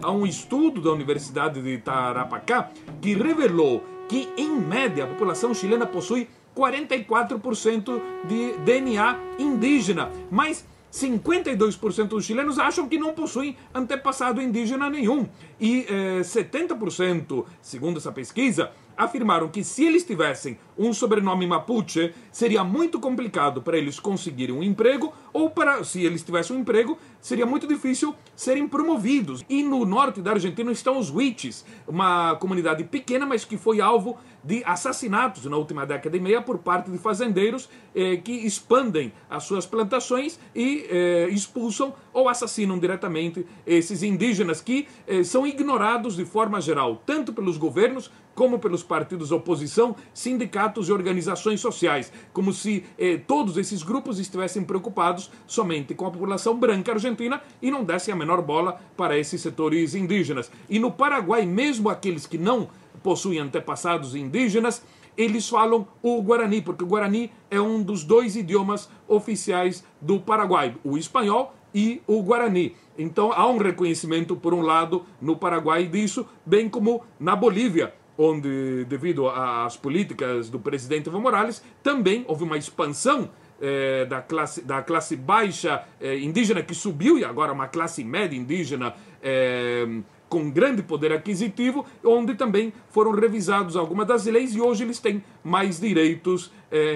Há 0.02 0.12
um 0.12 0.25
estudo 0.25 0.82
da 0.82 0.92
Universidade 0.92 1.62
de 1.62 1.78
Tarapacá 1.78 2.70
que 3.02 3.13
revelou 3.13 3.82
que, 4.10 4.30
em 4.38 4.50
média, 4.60 5.06
a 5.06 5.08
população 5.08 5.54
chilena 5.54 5.86
possui 5.86 6.28
44% 6.56 8.02
de 8.26 8.58
DNA 8.60 9.20
indígena, 9.40 10.12
mas 10.30 10.66
52% 10.94 12.08
dos 12.08 12.24
chilenos 12.24 12.60
acham 12.60 12.88
que 12.88 13.00
não 13.00 13.14
possuem 13.14 13.58
antepassado 13.74 14.40
indígena 14.40 14.90
nenhum. 14.90 15.28
E 15.60 15.88
eh, 15.90 16.22
70%, 16.22 17.46
segundo 17.62 17.98
essa 17.98 18.12
pesquisa, 18.12 18.72
afirmaram 18.98 19.48
que 19.48 19.64
se 19.64 19.86
eles 19.86 20.04
tivessem 20.04 20.58
um 20.78 20.94
sobrenome 20.94 21.46
mapuche, 21.46 22.14
seria 22.32 22.64
muito 22.64 23.00
complicado 23.00 23.62
para 23.62 23.78
eles 23.78 24.00
conseguirem 24.00 24.56
um 24.56 24.64
emprego, 24.64 25.14
ou 25.32 25.50
para, 25.50 25.84
se 25.84 26.04
eles 26.04 26.24
tivessem 26.24 26.56
um 26.56 26.60
emprego, 26.60 26.98
seria 27.20 27.46
muito 27.46 27.68
difícil 27.68 28.16
serem 28.36 28.68
promovidos. 28.68 29.44
E 29.50 29.64
no 29.64 29.86
norte 29.86 30.22
da 30.22 30.32
Argentina 30.32 30.72
estão 30.72 30.98
os 30.98 31.10
Huiches, 31.10 31.66
uma 31.88 32.36
comunidade 32.36 32.84
pequena, 32.84 33.26
mas 33.26 33.46
que 33.46 33.58
foi 33.58 33.82
alvo 33.82 34.18
de 34.44 34.62
assassinatos 34.66 35.46
na 35.46 35.56
última 35.56 35.86
década 35.86 36.18
e 36.18 36.20
meia 36.20 36.42
por 36.42 36.58
parte 36.58 36.92
de 36.92 36.98
fazendeiros 36.98 37.70
eh, 37.96 38.18
que 38.18 38.32
expandem 38.32 39.14
as 39.30 39.46
suas 39.46 39.66
plantações 39.66 40.38
e 40.54 40.86
eh, 40.90 41.30
expulsam 41.30 41.94
ou 42.12 42.28
assassinam 42.28 42.78
diretamente 42.78 43.46
esses 43.66 44.04
indígenas 44.04 44.60
que 44.60 44.88
eh, 45.08 45.24
são 45.24 45.48
ignorados 45.48 46.18
de 46.18 46.26
forma 46.26 46.60
geral, 46.60 47.02
tanto 47.06 47.32
pelos 47.32 47.58
governos 47.58 48.12
como 48.36 48.60
pelos 48.60 48.84
partidos 48.84 49.32
oposição, 49.32 49.96
sindicatos 50.13 50.90
e 50.90 50.92
organizações 50.92 51.60
sociais, 51.60 52.12
como 52.32 52.52
se 52.54 52.84
eh, 52.98 53.18
todos 53.18 53.58
esses 53.58 53.84
grupos 53.84 54.20
estivessem 54.20 54.63
preocupados 54.63 55.32
somente 55.46 55.94
com 55.94 56.06
a 56.06 56.12
população 56.12 56.58
branca 56.58 56.92
argentina 56.92 57.42
e 57.62 57.70
não 57.70 57.84
dessem 57.84 58.13
a 58.13 58.18
menor 58.18 58.42
bola 58.42 58.80
para 58.98 59.18
esses 59.18 59.42
setores 59.42 59.96
indígenas. 59.96 60.52
E 60.70 60.80
no 60.80 60.92
Paraguai, 60.92 61.46
mesmo 61.46 61.90
aqueles 61.90 62.25
que 62.25 62.38
não 62.38 62.70
possuem 63.02 63.40
antepassados 63.40 64.16
indígenas, 64.16 64.84
eles 65.16 65.48
falam 65.48 65.88
o 66.02 66.22
Guarani, 66.22 66.62
porque 66.62 66.84
o 66.84 66.88
Guarani 66.88 67.32
é 67.50 67.62
um 67.62 67.84
dos 67.84 68.04
dois 68.04 68.36
idiomas 68.36 68.90
oficiais 69.08 69.84
do 70.02 70.20
Paraguai, 70.20 70.75
o 70.84 70.98
espanhol 70.98 71.54
e 71.74 72.02
o 72.08 72.22
Guarani. 72.22 72.75
Então 72.98 73.32
há 73.32 73.48
um 73.48 73.58
reconhecimento, 73.58 74.36
por 74.36 74.54
um 74.54 74.62
lado, 74.62 75.06
no 75.22 75.36
Paraguai 75.36 75.86
disso, 75.86 76.25
bem 76.46 76.70
como 76.70 77.04
na 77.20 77.36
Bolívia, 77.36 77.94
onde, 78.24 78.86
devido 78.86 79.27
às 79.27 79.75
políticas 79.75 80.50
do 80.50 80.60
presidente 80.60 81.10
Evo 81.10 81.20
Morales, 81.20 81.63
também 81.82 82.24
houve 82.27 82.44
uma 82.44 82.58
expansão 82.58 83.30
eh, 83.62 84.06
da, 84.06 84.22
classe, 84.22 84.62
da 84.62 84.82
classe 84.82 85.15
baixa 85.15 85.84
eh, 86.00 86.18
indígena 86.20 86.62
que 86.62 86.74
subiu 86.74 87.18
e 87.18 87.25
agora 87.25 87.51
uma 87.53 87.68
classe 87.68 88.03
média 88.03 88.38
indígena 88.38 88.94
eh, 89.22 90.01
com 90.30 90.50
grande 90.50 90.82
poder 90.82 91.12
aquisitivo, 91.12 91.86
onde 92.03 92.34
também 92.36 92.74
foram 92.89 93.12
revisados 93.12 93.75
algumas 93.75 94.08
das 94.08 94.25
leis 94.25 94.56
e 94.56 94.62
hoje 94.62 94.84
eles 94.84 95.00
têm 95.00 95.24
mais 95.44 95.80
direitos 95.80 96.51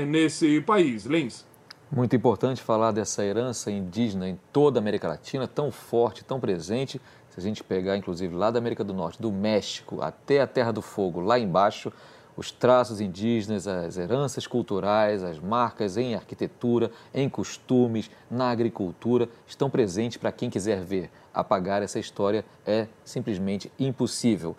nesse 0.07 0.59
país. 0.61 1.05
Lins. 1.05 1.45
Muito 1.91 2.15
importante 2.15 2.61
falar 2.61 2.91
dessa 2.91 3.23
herança 3.23 3.71
indígena 3.71 4.27
em 4.27 4.37
toda 4.51 4.79
a 4.79 4.81
América 4.81 5.07
Latina, 5.07 5.47
tão 5.47 5.71
forte, 5.71 6.25
tão 6.25 6.39
presente 6.39 6.99
se 7.37 7.41
a 7.41 7.43
gente 7.43 7.63
pegar, 7.63 7.95
inclusive, 7.95 8.33
lá 8.35 8.49
da 8.49 8.57
América 8.57 8.83
do 8.83 8.95
Norte, 8.95 9.21
do 9.21 9.31
México 9.31 10.01
até 10.01 10.41
a 10.41 10.47
Terra 10.47 10.71
do 10.71 10.81
Fogo, 10.81 11.21
lá 11.21 11.37
embaixo, 11.37 11.93
os 12.35 12.49
traços 12.49 12.99
indígenas, 12.99 13.67
as 13.67 13.95
heranças 13.95 14.47
culturais, 14.47 15.23
as 15.23 15.37
marcas 15.39 15.97
em 15.97 16.15
arquitetura, 16.15 16.89
em 17.13 17.29
costumes, 17.29 18.09
na 18.29 18.49
agricultura, 18.49 19.29
estão 19.45 19.69
presentes 19.69 20.17
para 20.17 20.31
quem 20.31 20.49
quiser 20.49 20.81
ver. 20.83 21.11
Apagar 21.31 21.83
essa 21.83 21.99
história 21.99 22.43
é 22.65 22.87
simplesmente 23.05 23.71
impossível. 23.77 24.57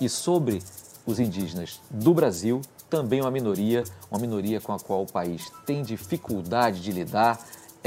E 0.00 0.08
sobre 0.08 0.62
os 1.04 1.20
indígenas 1.20 1.78
do 1.90 2.14
Brasil, 2.14 2.62
também 2.88 3.20
uma 3.20 3.30
minoria, 3.30 3.84
uma 4.10 4.18
minoria 4.18 4.62
com 4.62 4.72
a 4.72 4.78
qual 4.78 5.02
o 5.02 5.12
país 5.12 5.52
tem 5.66 5.82
dificuldade 5.82 6.80
de 6.80 6.90
lidar, 6.90 7.38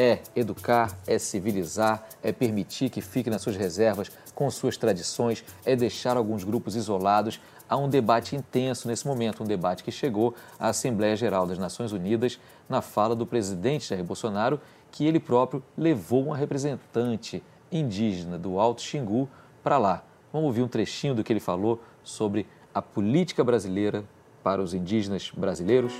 é 0.01 0.20
educar, 0.36 0.98
é 1.05 1.20
civilizar, 1.20 2.03
é 2.24 2.31
permitir 2.31 2.89
que 2.89 3.01
fique 3.01 3.29
nas 3.29 3.43
suas 3.43 3.55
reservas 3.55 4.10
com 4.34 4.50
suas 4.50 4.75
tradições, 4.75 5.46
é 5.63 5.75
deixar 5.75 6.17
alguns 6.17 6.43
grupos 6.43 6.75
isolados. 6.75 7.39
Há 7.70 7.77
um 7.77 7.88
debate 7.88 8.36
intenso 8.36 8.88
nesse 8.88 9.05
momento, 9.05 9.43
um 9.43 9.46
debate 9.46 9.84
que 9.84 9.91
chegou 9.91 10.34
à 10.60 10.70
Assembleia 10.70 11.15
Geral 11.15 11.46
das 11.46 11.60
Nações 11.60 11.91
Unidas 11.91 12.39
na 12.67 12.81
fala 12.81 13.15
do 13.15 13.27
presidente 13.27 13.88
Jair 13.89 14.03
Bolsonaro, 14.03 14.60
que 14.91 15.05
ele 15.05 15.20
próprio 15.20 15.63
levou 15.77 16.25
uma 16.25 16.36
representante 16.36 17.43
indígena 17.72 18.39
do 18.39 18.60
Alto 18.60 18.81
Xingu 18.81 19.29
para 19.63 19.77
lá. 19.77 20.03
Vamos 20.34 20.48
ouvir 20.48 20.63
um 20.63 20.67
trechinho 20.67 21.13
do 21.13 21.24
que 21.24 21.31
ele 21.31 21.39
falou 21.39 21.79
sobre 22.03 22.48
a 22.74 22.81
política 22.81 23.43
brasileira 23.43 24.03
para 24.43 24.63
os 24.63 24.74
indígenas 24.74 25.31
brasileiros? 25.38 25.93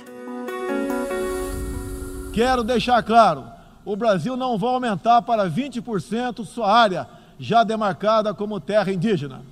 Quero 2.34 2.64
deixar 2.64 3.00
claro 3.04 3.51
o 3.84 3.96
Brasil 3.96 4.36
não 4.36 4.56
vai 4.56 4.70
aumentar 4.70 5.22
para 5.22 5.50
20% 5.50 6.44
sua 6.44 6.72
área 6.72 7.08
já 7.38 7.64
demarcada 7.64 8.32
como 8.32 8.60
terra 8.60 8.92
indígena, 8.92 9.42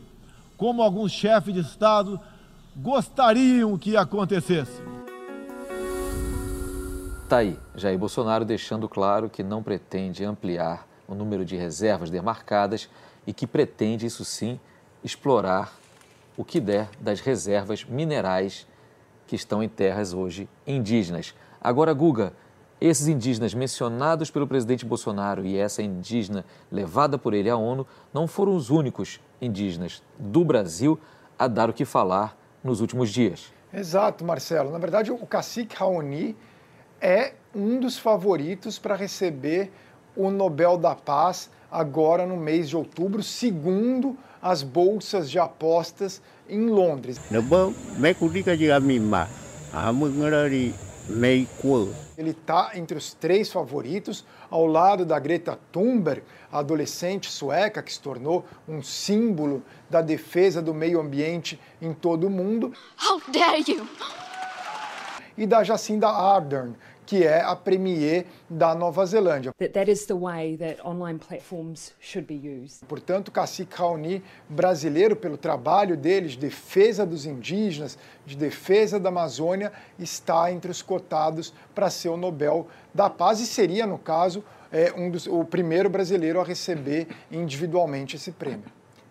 como 0.57 0.83
alguns 0.83 1.13
chefes 1.13 1.53
de 1.53 1.61
Estado 1.61 2.21
gostariam 2.77 3.77
que 3.77 3.97
acontecesse. 3.97 4.81
Está 7.25 7.39
aí, 7.39 7.59
Jair 7.77 7.99
Bolsonaro 7.99 8.45
deixando 8.45 8.89
claro 8.89 9.29
que 9.29 9.43
não 9.43 9.63
pretende 9.63 10.25
ampliar 10.25 10.87
o 11.07 11.15
número 11.15 11.45
de 11.45 11.57
reservas 11.57 12.11
demarcadas 12.11 12.89
e 13.27 13.33
que 13.33 13.47
pretende, 13.47 14.07
isso 14.07 14.25
sim, 14.25 14.59
explorar 15.03 15.73
o 16.37 16.45
que 16.45 16.61
der 16.61 16.89
das 17.01 17.21
reservas 17.21 17.85
minerais 17.85 18.67
que 19.27 19.37
estão 19.37 19.63
em 19.63 19.69
terras 19.69 20.13
hoje 20.13 20.49
indígenas. 20.67 21.35
Agora, 21.61 21.93
Guga, 21.93 22.33
esses 22.81 23.09
indígenas 23.09 23.53
mencionados 23.53 24.31
pelo 24.31 24.47
presidente 24.47 24.87
Bolsonaro 24.87 25.45
e 25.45 25.57
essa 25.57 25.83
indígena 25.83 26.45
levada 26.73 27.19
por 27.19 27.35
ele 27.35 27.51
à 27.51 27.57
ONU 27.57 27.87
não 28.13 28.27
foram 28.27 28.55
os 28.57 28.71
únicos 28.71 29.21
indígenas 29.41 30.03
do 30.19 30.45
Brasil 30.45 30.99
a 31.39 31.47
dar 31.47 31.69
o 31.69 31.73
que 31.73 31.85
falar 31.85 32.37
nos 32.65 32.81
últimos 32.81 33.11
dias. 33.11 33.53
Exato, 33.73 34.25
Marcelo. 34.25 34.71
Na 34.71 34.79
verdade, 34.79 35.13
o 35.13 35.27
cacique 35.27 35.77
Raoni 35.77 36.37
é 37.01 37.35
um 37.55 37.79
dos 37.79 37.99
favoritos 37.99 38.79
para 38.79 38.97
receber 38.97 39.71
o 40.17 40.31
Nobel 40.31 40.77
da 40.77 40.95
Paz 40.95 41.51
agora 41.71 42.27
no 42.27 42.37
mês 42.37 42.69
de 42.69 42.77
outubro, 42.77 43.23
segundo 43.23 44.17
as 44.43 44.63
bolsas 44.63 45.31
de 45.31 45.39
apostas 45.39 46.21
em 46.49 46.67
Londres. 46.67 47.21
Ele 52.17 52.31
está 52.31 52.73
entre 52.75 52.97
os 52.97 53.13
três 53.15 53.51
favoritos, 53.51 54.25
ao 54.51 54.67
lado 54.67 55.05
da 55.05 55.19
Greta 55.19 55.59
Thunberg, 55.73 56.23
a 56.53 56.59
adolescente 56.59 57.31
sueca 57.31 57.83
que 57.83 57.93
se 57.93 58.01
tornou 58.01 58.45
um 58.69 58.83
símbolo 58.83 59.63
da 59.89 60.01
defesa 60.01 60.61
do 60.61 60.75
meio 60.75 61.01
ambiente 61.01 61.59
em 61.81 61.93
todo 61.93 62.27
o 62.27 62.31
mundo. 62.31 62.73
How 63.03 63.21
dare 63.33 63.65
you! 63.67 63.87
E 65.41 65.47
da 65.47 65.65
Jacinda 65.65 66.07
Ardern, 66.07 66.75
que 67.07 67.25
é 67.25 67.41
a 67.41 67.57
Premier 67.57 68.27
da 68.47 68.75
Nova 68.75 69.07
Zelândia. 69.07 69.53
That 69.59 69.73
that 69.73 69.91
is 69.91 70.05
the 70.05 70.13
way 70.13 70.59
that 70.59 70.87
online 70.87 71.19
platforms 71.19 71.95
should 71.99 72.27
be 72.27 72.63
used. 72.63 72.85
Portanto, 72.87 73.31
cacique 73.33 73.75
Raoni, 73.75 74.23
brasileiro 74.51 75.17
pelo 75.17 75.39
trabalho 75.39 75.97
dele 75.97 76.29
de 76.29 76.37
defesa 76.37 77.07
dos 77.07 77.25
indígenas, 77.25 77.97
de 78.27 78.37
defesa 78.37 79.01
da 79.01 79.09
Amazônia, 79.09 79.73
está 79.99 80.53
entre 80.53 80.71
os 80.71 80.83
cotados 80.83 81.55
para 81.75 81.89
ser 81.89 82.11
o 82.11 82.19
Nobel 82.19 82.69
da 82.93 83.09
Paz 83.09 83.41
e 83.41 83.47
seria, 83.47 83.87
no 83.87 83.97
caso, 83.97 84.45
é, 84.71 84.93
um 84.95 85.11
dos, 85.11 85.27
o 85.27 85.43
primeiro 85.43 85.89
brasileiro 85.89 86.39
a 86.39 86.45
receber 86.45 87.09
individualmente 87.33 88.15
esse 88.15 88.31
prêmio. 88.31 88.67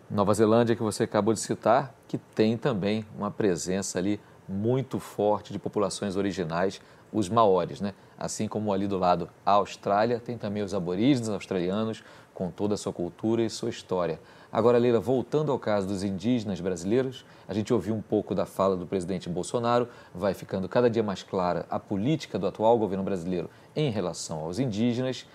Nova 0.08 0.32
Zelândia, 0.36 0.76
que 0.76 0.84
você 0.84 1.06
acabou 1.06 1.34
de 1.34 1.40
citar, 1.40 1.92
que 2.08 2.20
tem 2.20 2.56
também 2.56 3.04
uma 3.18 3.32
presença 3.32 3.98
ali 3.98 4.20
muito 4.50 5.00
forte 5.00 5.54
de 5.54 5.60
populações 5.60 6.16
originais, 6.16 6.82
os 7.12 7.30
maores, 7.30 7.80
né? 7.80 7.94
Assim 8.18 8.48
como 8.48 8.74
ali 8.74 8.88
do 8.88 8.98
lado 8.98 9.30
a 9.46 9.52
Austrália, 9.52 10.20
tem 10.20 10.38
também 10.38 10.64
os 10.64 10.74
aborígenes 10.74 11.30
australianos, 11.30 12.04
com 12.34 12.50
toda 12.50 12.76
a 12.76 12.78
sua 12.78 12.94
cultura 12.94 13.42
e 13.42 13.50
sua 13.50 13.70
história. 13.70 14.20
Agora, 14.52 14.78
Leila, 14.78 15.00
voltando 15.00 15.52
ao 15.52 15.60
caso 15.60 15.86
dos 15.86 16.04
indígenas 16.04 16.62
brasileiros, 16.62 17.26
a 17.48 17.54
gente 17.54 17.74
ouviu 17.74 17.94
um 17.94 18.02
pouco 18.02 18.34
da 18.34 18.46
fala 18.46 18.78
do 18.78 18.88
presidente 18.88 19.28
Bolsonaro, 19.28 19.90
vai 20.16 20.34
ficando 20.34 20.70
cada 20.70 20.90
dia 20.90 21.04
mais 21.04 21.22
clara 21.22 21.66
a 21.70 21.78
política 21.78 22.40
do 22.40 22.48
atual 22.48 22.80
governo 22.80 23.04
brasileiro 23.04 23.50
em 23.76 23.92
relação 23.92 24.40
aos 24.40 24.58
indígenas. 24.58 25.28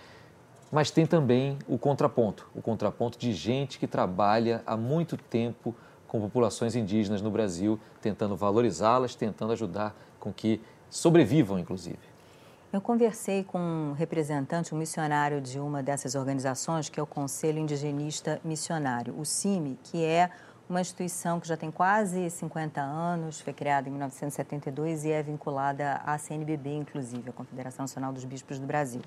Mas 0.71 0.89
tem 0.89 1.05
também 1.05 1.59
o 1.67 1.77
contraponto, 1.77 2.49
o 2.55 2.61
contraponto 2.61 3.19
de 3.19 3.31
gente 3.33 3.77
que 3.77 3.85
trabalha 3.85 4.63
há 4.65 4.75
muito 4.75 5.15
tempo 5.15 5.75
com 6.07 6.19
populações 6.21 6.75
indígenas 6.75 7.21
no 7.21 7.31
Brasil, 7.31 7.79
tentando 8.01 8.35
valorizá-las, 8.35 9.15
tentando 9.15 9.53
ajudar 9.53 9.95
com 10.19 10.31
que 10.31 10.61
sobrevivam, 10.89 11.59
inclusive. 11.59 11.99
Eu 12.71 12.81
conversei 12.81 13.43
com 13.43 13.57
um 13.57 13.93
representante, 13.93 14.75
um 14.75 14.77
missionário 14.77 15.39
de 15.39 15.59
uma 15.59 15.81
dessas 15.81 16.13
organizações, 16.13 16.89
que 16.89 16.99
é 16.99 17.03
o 17.03 17.07
Conselho 17.07 17.59
Indigenista 17.59 18.39
Missionário, 18.43 19.17
o 19.17 19.23
CIMI, 19.23 19.79
que 19.83 20.03
é 20.03 20.29
uma 20.67 20.81
instituição 20.81 21.39
que 21.39 21.47
já 21.47 21.55
tem 21.55 21.69
quase 21.69 22.29
50 22.29 22.81
anos, 22.81 23.39
foi 23.39 23.53
criada 23.53 23.87
em 23.87 23.91
1972 23.91 25.05
e 25.05 25.11
é 25.11 25.21
vinculada 25.21 26.01
à 26.05 26.17
CNBB, 26.17 26.75
inclusive, 26.75 27.29
a 27.29 27.33
Confederação 27.33 27.83
Nacional 27.83 28.11
dos 28.11 28.25
Bispos 28.25 28.59
do 28.59 28.65
Brasil. 28.65 29.01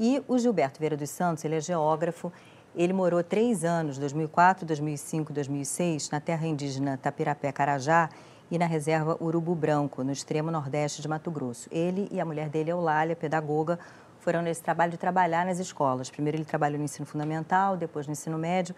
E 0.00 0.22
o 0.26 0.38
Gilberto 0.38 0.80
Vieira 0.80 0.96
dos 0.96 1.10
Santos, 1.10 1.44
ele 1.44 1.54
é 1.54 1.60
geógrafo, 1.60 2.32
ele 2.76 2.92
morou 2.92 3.24
três 3.24 3.64
anos, 3.64 3.96
2004, 3.96 4.66
2005, 4.66 5.32
2006, 5.32 6.10
na 6.10 6.20
terra 6.20 6.46
indígena 6.46 6.98
Tapirapé-Carajá 6.98 8.10
e 8.50 8.58
na 8.58 8.66
reserva 8.66 9.16
Urubu 9.18 9.54
Branco, 9.54 10.04
no 10.04 10.12
extremo 10.12 10.50
nordeste 10.50 11.00
de 11.00 11.08
Mato 11.08 11.30
Grosso. 11.30 11.68
Ele 11.72 12.06
e 12.12 12.20
a 12.20 12.24
mulher 12.24 12.50
dele, 12.50 12.70
Eulália, 12.70 13.16
pedagoga, 13.16 13.78
foram 14.20 14.42
nesse 14.42 14.62
trabalho 14.62 14.92
de 14.92 14.98
trabalhar 14.98 15.46
nas 15.46 15.58
escolas. 15.58 16.10
Primeiro 16.10 16.36
ele 16.36 16.44
trabalhou 16.44 16.78
no 16.78 16.84
ensino 16.84 17.06
fundamental, 17.06 17.78
depois 17.78 18.06
no 18.06 18.12
ensino 18.12 18.36
médio. 18.36 18.74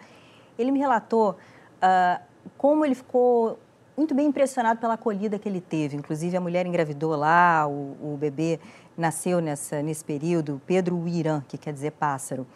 Ele 0.56 0.70
me 0.70 0.78
relatou 0.78 1.30
uh, 1.32 2.22
como 2.56 2.84
ele 2.84 2.94
ficou 2.94 3.58
muito 3.96 4.14
bem 4.14 4.28
impressionado 4.28 4.78
pela 4.78 4.94
acolhida 4.94 5.40
que 5.40 5.48
ele 5.48 5.60
teve. 5.60 5.96
Inclusive, 5.96 6.36
a 6.36 6.40
mulher 6.40 6.64
engravidou 6.66 7.16
lá, 7.16 7.66
o, 7.66 7.96
o 8.14 8.16
bebê 8.16 8.60
nasceu 8.96 9.40
nessa, 9.40 9.82
nesse 9.82 10.04
período, 10.04 10.62
Pedro 10.66 10.96
Uirã, 10.96 11.42
que 11.48 11.58
quer 11.58 11.72
dizer 11.72 11.90
pássaro. 11.92 12.46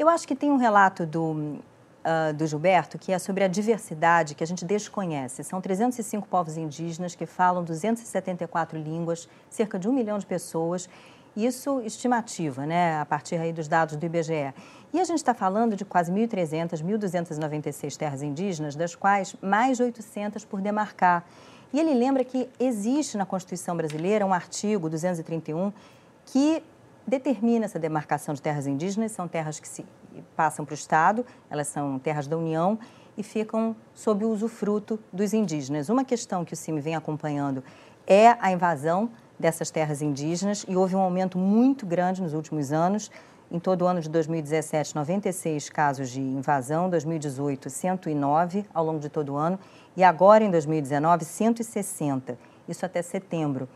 Eu 0.00 0.08
acho 0.08 0.26
que 0.26 0.34
tem 0.34 0.50
um 0.50 0.56
relato 0.56 1.04
do, 1.04 1.32
uh, 1.32 2.32
do 2.34 2.46
Gilberto 2.46 2.98
que 2.98 3.12
é 3.12 3.18
sobre 3.18 3.44
a 3.44 3.48
diversidade 3.48 4.34
que 4.34 4.42
a 4.42 4.46
gente 4.46 4.64
desconhece. 4.64 5.44
São 5.44 5.60
305 5.60 6.26
povos 6.26 6.56
indígenas 6.56 7.14
que 7.14 7.26
falam 7.26 7.62
274 7.62 8.78
línguas, 8.78 9.28
cerca 9.50 9.78
de 9.78 9.86
um 9.86 9.92
milhão 9.92 10.18
de 10.18 10.24
pessoas. 10.24 10.88
Isso 11.36 11.82
estimativa, 11.82 12.64
né, 12.64 12.98
a 12.98 13.04
partir 13.04 13.36
aí 13.36 13.52
dos 13.52 13.68
dados 13.68 13.94
do 13.94 14.06
IBGE. 14.06 14.54
E 14.90 14.98
a 14.98 15.04
gente 15.04 15.18
está 15.18 15.34
falando 15.34 15.76
de 15.76 15.84
quase 15.84 16.10
1.300, 16.10 16.82
1.296 16.82 17.94
terras 17.94 18.22
indígenas, 18.22 18.74
das 18.74 18.94
quais 18.94 19.36
mais 19.42 19.76
de 19.76 19.82
800 19.82 20.46
por 20.46 20.62
demarcar. 20.62 21.26
E 21.74 21.78
ele 21.78 21.92
lembra 21.92 22.24
que 22.24 22.48
existe 22.58 23.18
na 23.18 23.26
Constituição 23.26 23.76
brasileira 23.76 24.24
um 24.24 24.32
artigo 24.32 24.88
231 24.88 25.70
que 26.24 26.62
determina 27.10 27.64
essa 27.64 27.78
demarcação 27.78 28.32
de 28.32 28.40
terras 28.40 28.66
indígenas. 28.66 29.12
São 29.12 29.26
terras 29.26 29.58
que 29.58 29.68
se 29.68 29.84
passam 30.36 30.64
para 30.64 30.72
o 30.72 30.74
Estado, 30.74 31.26
elas 31.50 31.66
são 31.66 31.98
terras 31.98 32.26
da 32.26 32.38
União 32.38 32.78
e 33.18 33.22
ficam 33.22 33.74
sob 33.92 34.24
o 34.24 34.30
usufruto 34.30 34.98
dos 35.12 35.34
indígenas. 35.34 35.88
Uma 35.88 36.04
questão 36.04 36.44
que 36.44 36.54
o 36.54 36.56
CIMI 36.56 36.80
vem 36.80 36.94
acompanhando 36.94 37.62
é 38.06 38.36
a 38.40 38.52
invasão 38.52 39.10
dessas 39.38 39.70
terras 39.70 40.00
indígenas 40.00 40.64
e 40.68 40.76
houve 40.76 40.94
um 40.94 41.00
aumento 41.00 41.36
muito 41.36 41.84
grande 41.84 42.22
nos 42.22 42.32
últimos 42.32 42.72
anos. 42.72 43.10
Em 43.50 43.58
todo 43.58 43.82
o 43.82 43.86
ano 43.86 44.00
de 44.00 44.08
2017, 44.08 44.94
96 44.94 45.68
casos 45.70 46.10
de 46.10 46.20
invasão, 46.20 46.88
2018, 46.88 47.68
109 47.68 48.64
ao 48.72 48.84
longo 48.84 49.00
de 49.00 49.08
todo 49.08 49.32
o 49.32 49.36
ano 49.36 49.58
e 49.96 50.04
agora 50.04 50.44
em 50.44 50.50
2019, 50.50 51.24
160, 51.24 52.38
isso 52.68 52.86
até 52.86 53.02
setembro. 53.02 53.68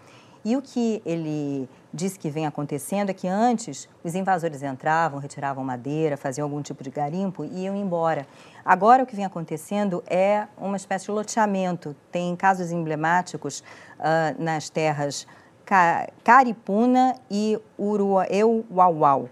E 0.44 0.57
o 0.57 0.62
que 0.62 1.00
ele 1.07 1.68
disse 1.92 2.18
que 2.18 2.28
vem 2.28 2.44
acontecendo 2.44 3.09
é 3.09 3.14
que 3.14 3.26
antes 3.26 3.88
os 4.02 4.14
invasores 4.14 4.62
entravam, 4.62 5.18
retiravam 5.18 5.64
madeira, 5.64 6.16
faziam 6.16 6.44
algum 6.44 6.61
tipo 6.61 6.83
de 6.83 6.90
garimpo 6.90 7.44
e 7.44 7.64
iam 7.64 7.74
embora. 7.74 8.26
Agora 8.64 9.02
o 9.02 9.07
que 9.07 9.16
vem 9.16 9.24
acontecendo 9.24 10.04
é 10.07 10.46
uma 10.59 10.76
espécie 10.76 11.07
de 11.07 11.12
loteamento. 11.12 11.96
Tem 12.12 12.37
casos 12.37 12.70
emblemáticos 12.70 13.61
uh, 13.98 14.42
nas 14.42 14.68
terras 14.68 15.26
Caripuna 16.22 17.14
e 17.30 17.59
Uruauau 17.78 19.30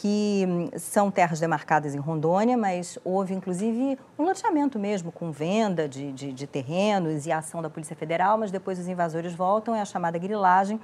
que 0.00 0.44
hum, 0.48 0.68
são 0.76 1.10
terras 1.10 1.38
demarcadas 1.38 1.94
em 1.94 1.98
Rondônia, 1.98 2.56
mas 2.56 2.98
houve 3.04 3.34
inclusive 3.34 3.98
um 4.18 4.24
loteamento 4.24 4.78
mesmo, 4.78 5.12
com 5.12 5.30
venda 5.30 5.88
de, 5.88 6.12
de, 6.12 6.32
de, 6.32 6.46
terrenos 6.46 7.26
e 7.26 7.32
ação 7.32 7.62
da 7.62 7.70
Polícia 7.70 7.94
Federal, 7.94 8.36
mas 8.36 8.50
depois 8.50 8.78
os 8.78 8.88
invasores 8.88 9.34
voltam, 9.34 9.74
é 9.74 9.80
a 9.80 9.84
chamada 9.84 10.18
grilagem. 10.18 10.80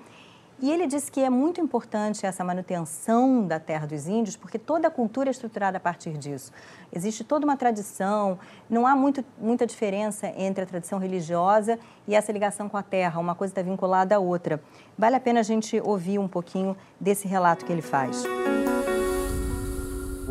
E 0.62 0.70
ele 0.70 0.87
disse 0.87 1.11
que 1.11 1.20
é 1.20 1.31
muito 1.31 1.59
importante 1.59 2.27
essa 2.27 2.44
manutenção 2.44 3.46
da 3.46 3.59
terra 3.59 3.87
dos 3.87 4.07
índios, 4.07 4.37
porque 4.37 4.59
toda 4.59 4.88
a 4.88 4.90
cultura 4.90 5.31
é 5.31 5.33
estruturada 5.33 5.79
a 5.79 5.81
partir 5.81 6.18
disso. 6.18 6.53
Existe 6.92 7.25
toda 7.25 7.46
uma 7.46 7.57
tradição, 7.57 8.38
não 8.68 8.87
há 8.87 8.94
muito, 8.94 9.25
muita 9.38 9.66
diferença 9.66 10.29
entre 10.37 10.62
a 10.62 10.66
tradição 10.66 10.99
religiosa 10.99 11.79
e 12.07 12.14
essa 12.14 12.31
ligação 12.31 12.68
com 12.68 12.77
a 12.77 12.83
terra, 12.83 13.18
uma 13.18 13.35
coisa 13.35 13.53
está 13.53 13.62
vinculada 13.62 14.14
à 14.14 14.18
outra. 14.18 14.62
Vale 14.99 15.16
a 15.16 15.20
pena 15.20 15.40
a 15.40 15.42
gente 15.42 15.81
ouvir 15.81 16.18
um 16.18 16.29
pouquinho 16.29 16.77
desse 17.01 17.27
relato 17.27 17.64
que 17.64 17.73
ele 17.73 17.83
faz. 17.83 18.23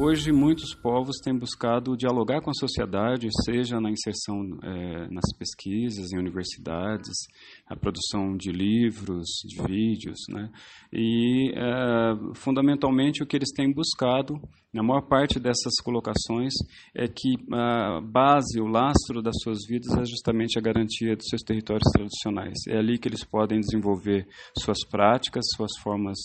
Hoje, 0.02 0.32
muitos 0.32 0.74
povos 0.74 1.18
têm 1.22 1.38
buscado 1.38 1.98
dialogar 1.98 2.40
com 2.40 2.50
a 2.50 2.54
sociedade, 2.54 3.28
seja 3.44 3.82
na 3.82 3.92
inserção 3.92 4.40
é, 4.64 5.10
nas 5.10 5.26
pesquisas, 5.38 6.14
em 6.14 6.18
universidades, 6.18 7.28
a 7.70 7.76
produção 7.76 8.36
de 8.36 8.52
livros, 8.52 9.28
de 9.46 9.62
vídeos, 9.62 10.18
né? 10.28 10.50
E, 10.92 11.54
é, 11.56 12.34
fundamentalmente, 12.34 13.22
o 13.22 13.28
que 13.28 13.38
eles 13.38 13.52
têm 13.56 13.72
buscado, 13.72 14.42
na 14.74 14.82
maior 14.82 15.02
parte 15.02 15.40
dessas 15.40 15.76
colocações, 15.84 16.52
é 16.96 17.08
que 17.08 17.36
a 17.54 18.02
base, 18.02 18.60
o 18.60 18.66
lastro 18.66 19.22
das 19.22 19.36
suas 19.44 19.60
vidas 19.68 19.96
é 19.96 20.04
justamente 20.04 20.58
a 20.58 20.62
garantia 20.62 21.16
dos 21.16 21.28
seus 21.28 21.44
territórios 21.44 21.92
tradicionais. 21.94 22.58
É 22.68 22.78
ali 22.78 22.98
que 22.98 23.08
eles 23.08 23.24
podem 23.24 23.60
desenvolver 23.60 24.28
suas 24.58 24.80
práticas, 24.90 25.46
suas 25.56 25.72
formas 25.84 26.18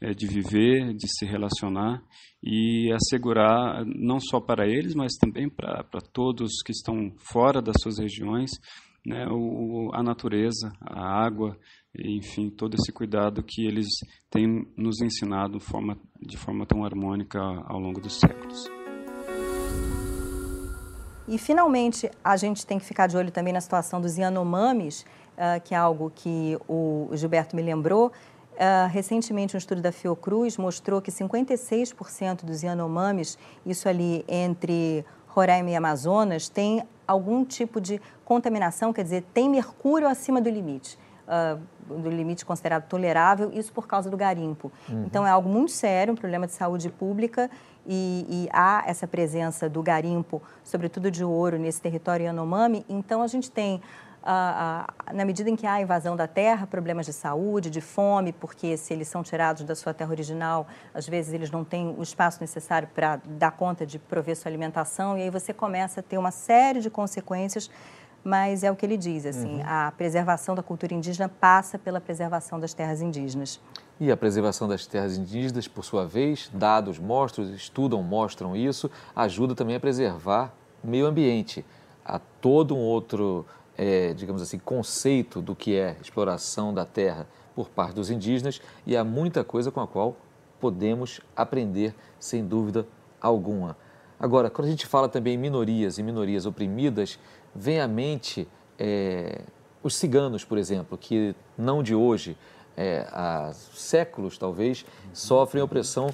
é, 0.00 0.14
de 0.14 0.26
viver, 0.26 0.94
de 0.94 1.06
se 1.08 1.26
relacionar 1.26 2.02
e 2.42 2.92
assegurar, 2.92 3.84
não 3.84 4.20
só 4.20 4.40
para 4.40 4.66
eles, 4.66 4.94
mas 4.94 5.12
também 5.20 5.48
para, 5.48 5.82
para 5.84 6.00
todos 6.00 6.62
que 6.64 6.72
estão 6.72 7.12
fora 7.18 7.60
das 7.60 7.74
suas 7.82 7.98
regiões, 7.98 8.50
né, 9.06 9.24
o, 9.30 9.90
a 9.94 10.02
natureza, 10.02 10.72
a 10.80 11.24
água, 11.24 11.56
enfim, 11.96 12.50
todo 12.50 12.74
esse 12.74 12.92
cuidado 12.92 13.40
que 13.42 13.64
eles 13.64 13.86
têm 14.28 14.66
nos 14.76 15.00
ensinado 15.00 15.60
forma, 15.60 15.96
de 16.20 16.36
forma 16.36 16.66
tão 16.66 16.84
harmônica 16.84 17.38
ao 17.40 17.78
longo 17.78 18.00
dos 18.00 18.18
séculos. 18.18 18.68
E, 21.28 21.38
finalmente, 21.38 22.10
a 22.22 22.36
gente 22.36 22.66
tem 22.66 22.78
que 22.78 22.84
ficar 22.84 23.06
de 23.06 23.16
olho 23.16 23.30
também 23.30 23.52
na 23.52 23.60
situação 23.60 24.00
dos 24.00 24.16
Yanomamis, 24.16 25.02
uh, 25.02 25.60
que 25.64 25.74
é 25.74 25.78
algo 25.78 26.10
que 26.14 26.58
o 26.68 27.08
Gilberto 27.14 27.54
me 27.54 27.62
lembrou. 27.62 28.12
Uh, 28.54 28.88
recentemente, 28.90 29.56
um 29.56 29.58
estudo 29.58 29.80
da 29.80 29.92
Fiocruz 29.92 30.56
mostrou 30.56 31.00
que 31.00 31.10
56% 31.10 32.44
dos 32.44 32.62
Yanomamis, 32.62 33.38
isso 33.64 33.88
ali 33.88 34.24
entre 34.28 35.04
Roraima 35.26 35.70
e 35.70 35.76
Amazonas, 35.76 36.48
tem 36.48 36.82
algum 37.06 37.44
tipo 37.44 37.80
de 37.80 38.00
contaminação, 38.24 38.92
quer 38.92 39.02
dizer, 39.02 39.24
tem 39.32 39.48
mercúrio 39.48 40.08
acima 40.08 40.40
do 40.40 40.50
limite. 40.50 40.98
Uh, 41.26 41.60
do 41.86 42.10
limite 42.10 42.44
considerado 42.44 42.88
tolerável, 42.88 43.50
isso 43.52 43.72
por 43.72 43.86
causa 43.86 44.10
do 44.10 44.16
garimpo. 44.16 44.72
Uhum. 44.88 45.04
Então, 45.06 45.26
é 45.26 45.30
algo 45.30 45.48
muito 45.48 45.72
sério, 45.72 46.12
um 46.12 46.16
problema 46.16 46.46
de 46.46 46.52
saúde 46.52 46.88
pública, 46.88 47.50
e, 47.86 48.26
e, 48.28 48.48
há 48.52 48.82
essa 48.86 49.06
presença 49.06 49.68
do 49.68 49.82
garimpo, 49.82 50.42
sobretudo 50.64 51.10
de 51.10 51.24
ouro, 51.24 51.56
nesse 51.56 51.80
território 51.80 52.26
Yanomami. 52.26 52.84
Então, 52.88 53.22
a 53.22 53.28
gente 53.28 53.50
tem 53.50 53.80
na 55.14 55.24
medida 55.24 55.48
em 55.48 55.56
que 55.56 55.66
há 55.66 55.80
invasão 55.80 56.16
da 56.16 56.26
terra, 56.26 56.66
problemas 56.66 57.06
de 57.06 57.12
saúde, 57.12 57.70
de 57.70 57.80
fome, 57.80 58.32
porque 58.32 58.76
se 58.76 58.92
eles 58.92 59.08
são 59.08 59.22
tirados 59.22 59.64
da 59.64 59.74
sua 59.74 59.94
terra 59.94 60.10
original, 60.10 60.66
às 60.92 61.08
vezes 61.08 61.32
eles 61.32 61.50
não 61.50 61.64
têm 61.64 61.94
o 61.96 62.02
espaço 62.02 62.40
necessário 62.40 62.88
para 62.94 63.20
dar 63.24 63.52
conta 63.52 63.86
de 63.86 63.98
prover 63.98 64.36
sua 64.36 64.50
alimentação, 64.50 65.16
e 65.16 65.22
aí 65.22 65.30
você 65.30 65.52
começa 65.52 66.00
a 66.00 66.02
ter 66.02 66.18
uma 66.18 66.30
série 66.30 66.80
de 66.80 66.90
consequências 66.90 67.70
mas 68.26 68.64
é 68.64 68.70
o 68.72 68.74
que 68.74 68.84
ele 68.84 68.96
diz, 68.96 69.24
assim, 69.24 69.58
uhum. 69.58 69.62
a 69.64 69.92
preservação 69.96 70.56
da 70.56 70.62
cultura 70.62 70.92
indígena 70.92 71.28
passa 71.28 71.78
pela 71.78 72.00
preservação 72.00 72.58
das 72.58 72.74
terras 72.74 73.00
indígenas. 73.00 73.60
E 74.00 74.10
a 74.10 74.16
preservação 74.16 74.66
das 74.66 74.84
terras 74.84 75.16
indígenas, 75.16 75.68
por 75.68 75.84
sua 75.84 76.04
vez, 76.04 76.50
dados 76.52 76.98
mostram, 76.98 77.44
estudam, 77.54 78.02
mostram 78.02 78.56
isso, 78.56 78.90
ajuda 79.14 79.54
também 79.54 79.76
a 79.76 79.80
preservar 79.80 80.52
o 80.82 80.88
meio 80.88 81.06
ambiente. 81.06 81.64
Há 82.04 82.18
todo 82.40 82.74
um 82.74 82.80
outro, 82.80 83.46
é, 83.76 84.14
digamos 84.14 84.42
assim, 84.42 84.58
conceito 84.58 85.40
do 85.42 85.54
que 85.54 85.76
é 85.76 85.96
exploração 86.00 86.72
da 86.72 86.84
terra 86.84 87.26
por 87.54 87.68
parte 87.68 87.94
dos 87.94 88.10
indígenas 88.10 88.60
e 88.86 88.96
há 88.96 89.04
muita 89.04 89.44
coisa 89.44 89.70
com 89.70 89.80
a 89.80 89.86
qual 89.86 90.16
podemos 90.60 91.20
aprender, 91.34 91.94
sem 92.18 92.46
dúvida 92.46 92.86
alguma. 93.20 93.76
Agora, 94.18 94.48
quando 94.48 94.68
a 94.68 94.70
gente 94.70 94.86
fala 94.86 95.08
também 95.08 95.34
em 95.34 95.38
minorias 95.38 95.98
e 95.98 96.02
minorias 96.02 96.46
oprimidas, 96.46 97.18
vem 97.54 97.80
à 97.80 97.86
mente 97.86 98.48
é, 98.78 99.42
os 99.82 99.94
ciganos, 99.94 100.44
por 100.44 100.58
exemplo, 100.58 100.96
que 100.96 101.34
não 101.56 101.82
de 101.82 101.94
hoje, 101.94 102.36
é, 102.76 103.06
há 103.10 103.52
séculos 103.52 104.38
talvez, 104.38 104.84
sofrem 105.12 105.62
opressão 105.62 106.10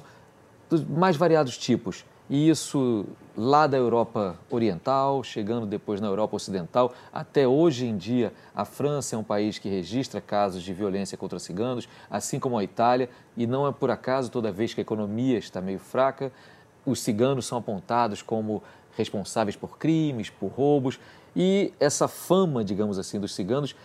dos 0.69 0.83
mais 0.83 1.15
variados 1.15 1.57
tipos. 1.57 2.05
E 2.29 2.49
isso 2.49 3.05
lá 3.35 3.67
da 3.67 3.77
Europa 3.77 4.39
Oriental, 4.49 5.23
chegando 5.23 5.65
depois 5.65 5.99
na 5.99 6.07
Europa 6.07 6.35
Ocidental, 6.35 6.93
até 7.11 7.47
hoje 7.47 7.85
em 7.85 7.97
dia 7.97 8.31
a 8.55 8.63
França 8.63 9.15
é 9.15 9.19
um 9.19 9.23
país 9.23 9.59
que 9.59 9.67
registra 9.67 10.21
casos 10.21 10.63
de 10.63 10.73
violência 10.73 11.17
contra 11.17 11.37
ciganos, 11.39 11.87
assim 12.09 12.39
como 12.39 12.57
a 12.57 12.63
Itália, 12.63 13.09
e 13.35 13.45
não 13.45 13.67
é 13.67 13.71
por 13.71 13.91
acaso 13.91 14.31
toda 14.31 14.51
vez 14.51 14.73
que 14.73 14.79
a 14.79 14.83
economia 14.83 15.37
está 15.37 15.59
meio 15.59 15.79
fraca, 15.79 16.31
os 16.85 17.01
ciganos 17.01 17.45
são 17.45 17.57
apontados 17.57 18.21
como 18.21 18.63
responsáveis 18.95 19.55
por 19.55 19.77
crimes, 19.77 20.29
por 20.29 20.47
roubos, 20.47 20.99
e 21.35 21.73
essa 21.79 22.07
fama, 22.07 22.63
digamos 22.63 22.99
assim, 22.99 23.19
dos 23.19 23.33
ciganos 23.33 23.75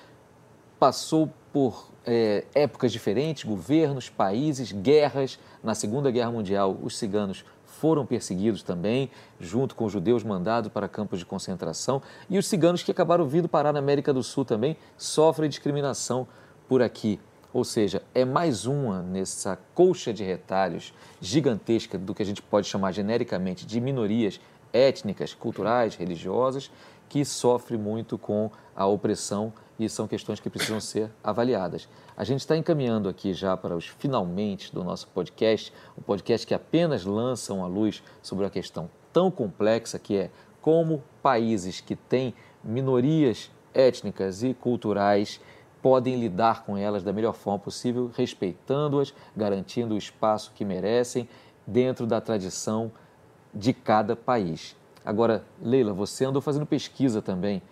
passou 0.79 1.33
por 1.53 1.88
é, 2.07 2.44
épocas 2.55 2.92
diferentes, 2.92 3.44
governos, 3.44 4.09
países, 4.09 4.70
guerras. 4.70 5.38
Na 5.62 5.74
Segunda 5.74 6.11
Guerra 6.11 6.31
Mundial, 6.31 6.77
os 6.83 6.96
ciganos 6.96 7.44
foram 7.81 8.05
perseguidos 8.05 8.62
também, 8.62 9.11
junto 9.41 9.75
com 9.75 9.85
os 9.85 9.93
judeus 9.93 10.25
mandados 10.25 10.71
para 10.71 10.88
campos 10.88 11.19
de 11.19 11.25
concentração. 11.25 12.03
E 12.29 12.37
os 12.38 12.47
ciganos 12.47 12.83
que 12.83 12.91
acabaram 12.91 13.27
vindo 13.27 13.49
parar 13.49 13.73
na 13.73 13.79
América 13.79 14.12
do 14.12 14.23
Sul 14.23 14.45
também 14.45 14.77
sofrem 14.97 15.49
discriminação 15.49 16.27
por 16.69 16.83
aqui. 16.83 17.21
Ou 17.53 17.64
seja, 17.64 18.03
é 18.14 18.25
mais 18.25 18.67
uma 18.67 19.03
nessa 19.03 19.59
colcha 19.75 20.12
de 20.12 20.23
retalhos 20.23 20.93
gigantesca 21.21 21.97
do 21.97 22.14
que 22.14 22.23
a 22.23 22.27
gente 22.27 22.43
pode 22.43 22.67
chamar 22.67 22.93
genericamente 22.93 23.64
de 23.64 23.81
minorias 23.81 24.41
étnicas, 24.73 25.33
culturais, 25.33 25.95
religiosas, 25.95 26.71
que 27.09 27.25
sofre 27.25 27.77
muito 27.77 28.18
com 28.18 28.51
a 28.77 28.87
opressão 28.87 29.53
e 29.79 29.88
são 29.88 30.09
questões 30.09 30.40
que 30.40 30.51
precisam 30.51 30.81
ser 30.81 31.11
avaliadas. 31.23 31.88
A 32.16 32.25
gente 32.25 32.40
está 32.40 32.57
encaminhando 32.57 33.09
aqui 33.09 33.33
já 33.33 33.57
para 33.57 33.77
os 33.77 33.87
finalmente 33.87 34.75
do 34.75 34.83
nosso 34.83 35.09
podcast, 35.09 35.73
um 35.97 36.03
podcast 36.03 36.47
que 36.47 36.55
apenas 36.55 37.05
lança 37.05 37.55
uma 37.55 37.66
luz 37.66 38.03
sobre 38.21 38.44
uma 38.44 38.51
questão 38.51 38.90
tão 39.12 39.31
complexa 39.31 39.99
que 39.99 40.16
é 40.16 40.31
como 40.61 41.03
países 41.23 41.81
que 41.81 41.94
têm 41.94 42.35
minorias 42.62 43.51
étnicas 43.73 44.42
e 44.42 44.53
culturais 44.53 45.40
podem 45.81 46.18
lidar 46.21 46.64
com 46.64 46.77
elas 46.77 47.05
da 47.05 47.12
melhor 47.12 47.35
forma 47.35 47.59
possível, 47.59 48.11
respeitando-as, 48.14 49.14
garantindo 49.37 49.94
o 49.94 49.99
espaço 49.99 50.53
que 50.55 50.64
merecem 50.64 51.29
dentro 51.66 52.07
da 52.07 52.21
tradição 52.21 52.90
de 53.55 53.73
cada 53.73 54.16
país. 54.16 54.77
Agora, 55.09 55.42
Leila, 55.62 55.94
você 55.94 56.27
andou 56.27 56.42
fazendo 56.42 56.66
pesquisa 56.66 57.23
também 57.23 57.62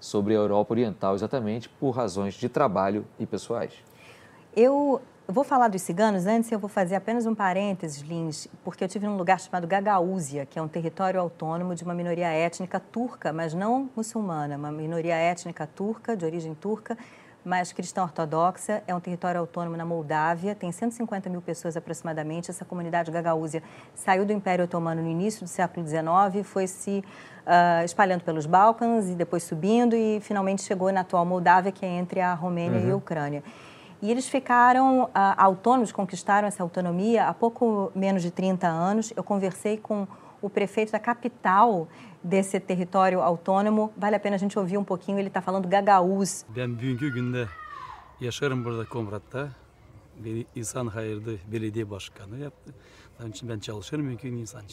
sobre 0.00 0.32
a 0.32 0.38
Europa 0.38 0.72
Oriental, 0.72 1.14
exatamente 1.14 1.68
por 1.68 1.90
razões 1.90 2.32
de 2.32 2.48
trabalho 2.48 3.04
e 3.20 3.26
pessoais. 3.26 3.74
Eu 4.56 5.02
vou 5.28 5.44
falar 5.44 5.68
dos 5.68 5.82
ciganos 5.82 6.24
antes, 6.24 6.50
eu 6.50 6.58
vou 6.58 6.70
fazer 6.70 6.94
apenas 6.94 7.26
um 7.26 7.34
parênteses, 7.34 8.00
Lins, 8.00 8.48
porque 8.64 8.82
eu 8.82 8.88
tive 8.88 9.06
num 9.06 9.18
lugar 9.18 9.38
chamado 9.38 9.66
Gagaúzia, 9.66 10.46
que 10.46 10.58
é 10.58 10.62
um 10.62 10.68
território 10.68 11.20
autônomo 11.20 11.74
de 11.74 11.84
uma 11.84 11.92
minoria 11.92 12.28
étnica 12.28 12.80
turca, 12.80 13.30
mas 13.30 13.52
não 13.52 13.90
muçulmana, 13.94 14.56
uma 14.56 14.72
minoria 14.72 15.16
étnica 15.16 15.66
turca, 15.66 16.16
de 16.16 16.24
origem 16.24 16.54
turca, 16.54 16.96
mas 17.46 17.72
cristã 17.72 18.02
ortodoxa, 18.02 18.82
é 18.88 18.94
um 18.94 18.98
território 18.98 19.40
autônomo 19.40 19.76
na 19.76 19.84
Moldávia, 19.84 20.52
tem 20.52 20.72
150 20.72 21.30
mil 21.30 21.40
pessoas 21.40 21.76
aproximadamente. 21.76 22.50
Essa 22.50 22.64
comunidade 22.64 23.08
gagaúzia 23.12 23.62
saiu 23.94 24.26
do 24.26 24.32
Império 24.32 24.64
Otomano 24.64 25.00
no 25.00 25.08
início 25.08 25.44
do 25.44 25.48
século 25.48 25.86
XIX, 25.86 26.44
foi 26.44 26.66
se 26.66 27.04
uh, 27.46 27.84
espalhando 27.84 28.24
pelos 28.24 28.46
Balcãs 28.46 29.08
e 29.08 29.14
depois 29.14 29.44
subindo 29.44 29.94
e 29.94 30.18
finalmente 30.20 30.62
chegou 30.62 30.90
na 30.90 31.02
atual 31.02 31.24
Moldávia, 31.24 31.70
que 31.70 31.86
é 31.86 31.88
entre 31.88 32.20
a 32.20 32.34
Romênia 32.34 32.80
uhum. 32.80 32.86
e 32.86 32.90
a 32.90 32.92
uhum. 32.94 32.98
Ucrânia. 32.98 33.44
E 34.02 34.10
eles 34.10 34.28
ficaram 34.28 35.04
uh, 35.04 35.10
autônomos, 35.36 35.92
conquistaram 35.92 36.48
essa 36.48 36.64
autonomia 36.64 37.28
há 37.28 37.32
pouco 37.32 37.92
menos 37.94 38.22
de 38.22 38.32
30 38.32 38.66
anos. 38.66 39.12
Eu 39.14 39.22
conversei 39.22 39.76
com 39.76 40.08
o 40.42 40.50
prefeito 40.50 40.90
da 40.90 40.98
capital 40.98 41.86
desse 42.26 42.58
território 42.60 43.20
autônomo. 43.22 43.92
Vale 43.96 44.16
a 44.16 44.20
pena 44.20 44.36
a 44.36 44.38
gente 44.38 44.58
ouvir 44.58 44.76
um 44.76 44.84
pouquinho, 44.84 45.18
ele 45.18 45.28
está 45.28 45.40
falando 45.40 45.66
gagauz. 45.68 46.44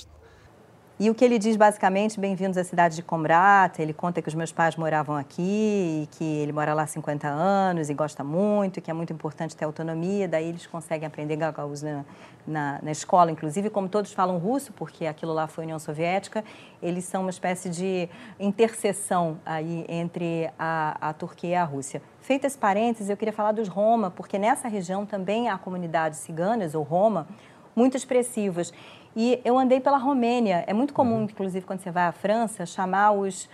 Ben. 0.03 0.22
E 0.99 1.09
o 1.09 1.15
que 1.15 1.25
ele 1.25 1.39
diz 1.39 1.57
basicamente, 1.57 2.19
bem-vindos 2.19 2.55
à 2.55 2.63
cidade 2.63 2.95
de 2.95 3.01
Combrata, 3.01 3.81
ele 3.81 3.93
conta 3.93 4.21
que 4.21 4.27
os 4.27 4.35
meus 4.35 4.51
pais 4.51 4.75
moravam 4.75 5.15
aqui, 5.15 6.07
que 6.11 6.23
ele 6.23 6.51
mora 6.51 6.71
lá 6.75 6.83
há 6.83 6.87
50 6.87 7.27
anos 7.27 7.89
e 7.89 7.95
gosta 7.95 8.23
muito, 8.23 8.79
que 8.79 8.91
é 8.91 8.93
muito 8.93 9.11
importante 9.11 9.55
ter 9.55 9.65
autonomia, 9.65 10.27
daí 10.27 10.49
eles 10.49 10.67
conseguem 10.67 11.07
aprender 11.07 11.35
gagauz 11.35 11.81
na, 11.81 12.05
na, 12.45 12.79
na, 12.83 12.91
escola, 12.91 13.31
inclusive, 13.31 13.71
como 13.71 13.89
todos 13.89 14.13
falam 14.13 14.37
russo, 14.37 14.71
porque 14.71 15.07
aquilo 15.07 15.33
lá 15.33 15.47
foi 15.47 15.63
União 15.63 15.79
Soviética, 15.79 16.43
eles 16.79 17.05
são 17.05 17.21
uma 17.21 17.31
espécie 17.31 17.71
de 17.71 18.07
interseção 18.39 19.39
aí 19.43 19.85
entre 19.89 20.51
a, 20.59 21.09
a 21.09 21.11
Turquia 21.11 21.49
e 21.49 21.55
a 21.55 21.63
Rússia. 21.63 22.03
Feito 22.21 22.45
esse 22.45 22.57
parênteses, 22.57 23.09
eu 23.09 23.17
queria 23.17 23.33
falar 23.33 23.51
dos 23.51 23.67
Roma, 23.67 24.11
porque 24.11 24.37
nessa 24.37 24.67
região 24.67 25.07
também 25.07 25.49
há 25.49 25.57
comunidades 25.57 26.19
ciganas, 26.19 26.75
ou 26.75 26.83
Roma, 26.83 27.27
muito 27.75 27.97
expressivas. 27.97 28.71
E 29.15 29.39
eu 29.45 29.57
andei 29.57 29.79
pela 29.79 29.97
Romênia. 29.97 30.63
É 30.67 30.73
muito 30.73 30.93
comum, 30.93 31.17
uhum. 31.17 31.23
inclusive, 31.23 31.65
quando 31.65 31.79
você 31.79 31.91
vai 31.91 32.05
à 32.05 32.11
França, 32.11 32.65
chamar 32.65 33.11
os, 33.11 33.49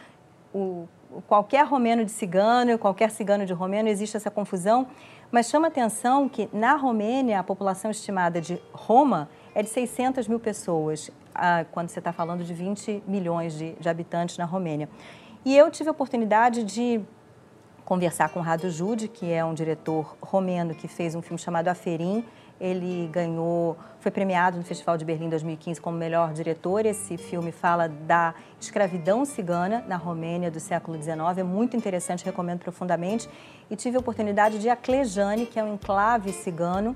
o, 0.54 0.88
qualquer 1.28 1.66
romeno 1.66 2.06
de 2.06 2.12
cigano, 2.12 2.78
qualquer 2.78 3.12
cigano 3.12 3.46
de 3.46 3.54
romeno, 3.54 3.90
existe 3.90 4.16
essa 4.16 4.32
confusão. 4.32 4.88
Mas 5.32 5.48
chama 5.48 5.68
atenção 5.68 6.28
que 6.28 6.50
na 6.52 6.76
Romênia 6.76 7.40
a 7.40 7.44
população 7.44 7.92
estimada 7.92 8.42
de 8.42 8.60
Roma 8.74 9.30
é 9.54 9.62
de 9.62 9.70
600 9.70 10.28
mil 10.28 10.40
pessoas, 10.40 11.12
ah, 11.36 11.66
quando 11.72 11.90
você 11.90 12.00
está 12.00 12.12
falando 12.12 12.44
de 12.44 12.54
20 12.54 13.04
milhões 13.06 13.54
de, 13.54 13.74
de, 13.74 13.90
habitantes 13.90 14.38
na 14.38 14.46
Romênia. 14.46 14.90
E 15.46 15.56
eu 15.56 15.70
tive 15.70 15.90
a 15.90 15.92
oportunidade 15.92 16.64
de 16.64 17.02
conversar 17.86 18.30
com 18.30 18.40
Rado 18.40 18.70
Jude, 18.70 19.08
que 19.08 19.32
é 19.32 19.44
um 19.44 19.54
diretor 19.54 20.16
romeno 20.22 20.74
que 20.74 20.88
fez 20.88 21.16
um 21.16 21.22
filme 21.22 21.40
chamado 21.40 21.68
Aferim, 21.68 22.26
ele 22.60 23.08
ganhou, 23.12 23.78
foi 24.00 24.12
premiado 24.12 24.58
no 24.58 24.64
Festival 24.64 24.98
de 24.98 25.06
Berlim 25.06 25.30
2015 25.30 25.80
como 25.80 25.98
melhor 25.98 26.34
diretor. 26.34 26.86
Esse 26.86 27.18
filme 27.18 27.52
fala 27.52 27.88
da 27.88 28.34
escravidão 28.60 29.24
cigana 29.26 29.84
na 29.88 29.96
Romênia 29.96 30.52
do 30.52 30.60
século 30.60 31.02
XIX. 31.02 31.20
É 31.38 31.44
muito 31.44 31.78
interessante, 31.78 32.26
recomendo 32.26 32.60
profundamente. 32.60 33.30
E 33.70 33.76
tive 33.76 33.98
a 33.98 34.00
oportunidade 34.00 34.60
de 34.60 34.68
ir 34.68 34.70
a 34.70 34.76
Clejane, 34.76 35.46
que 35.46 35.60
é 35.60 35.64
um 35.64 35.76
enclave 35.76 36.34
cigano 36.34 36.96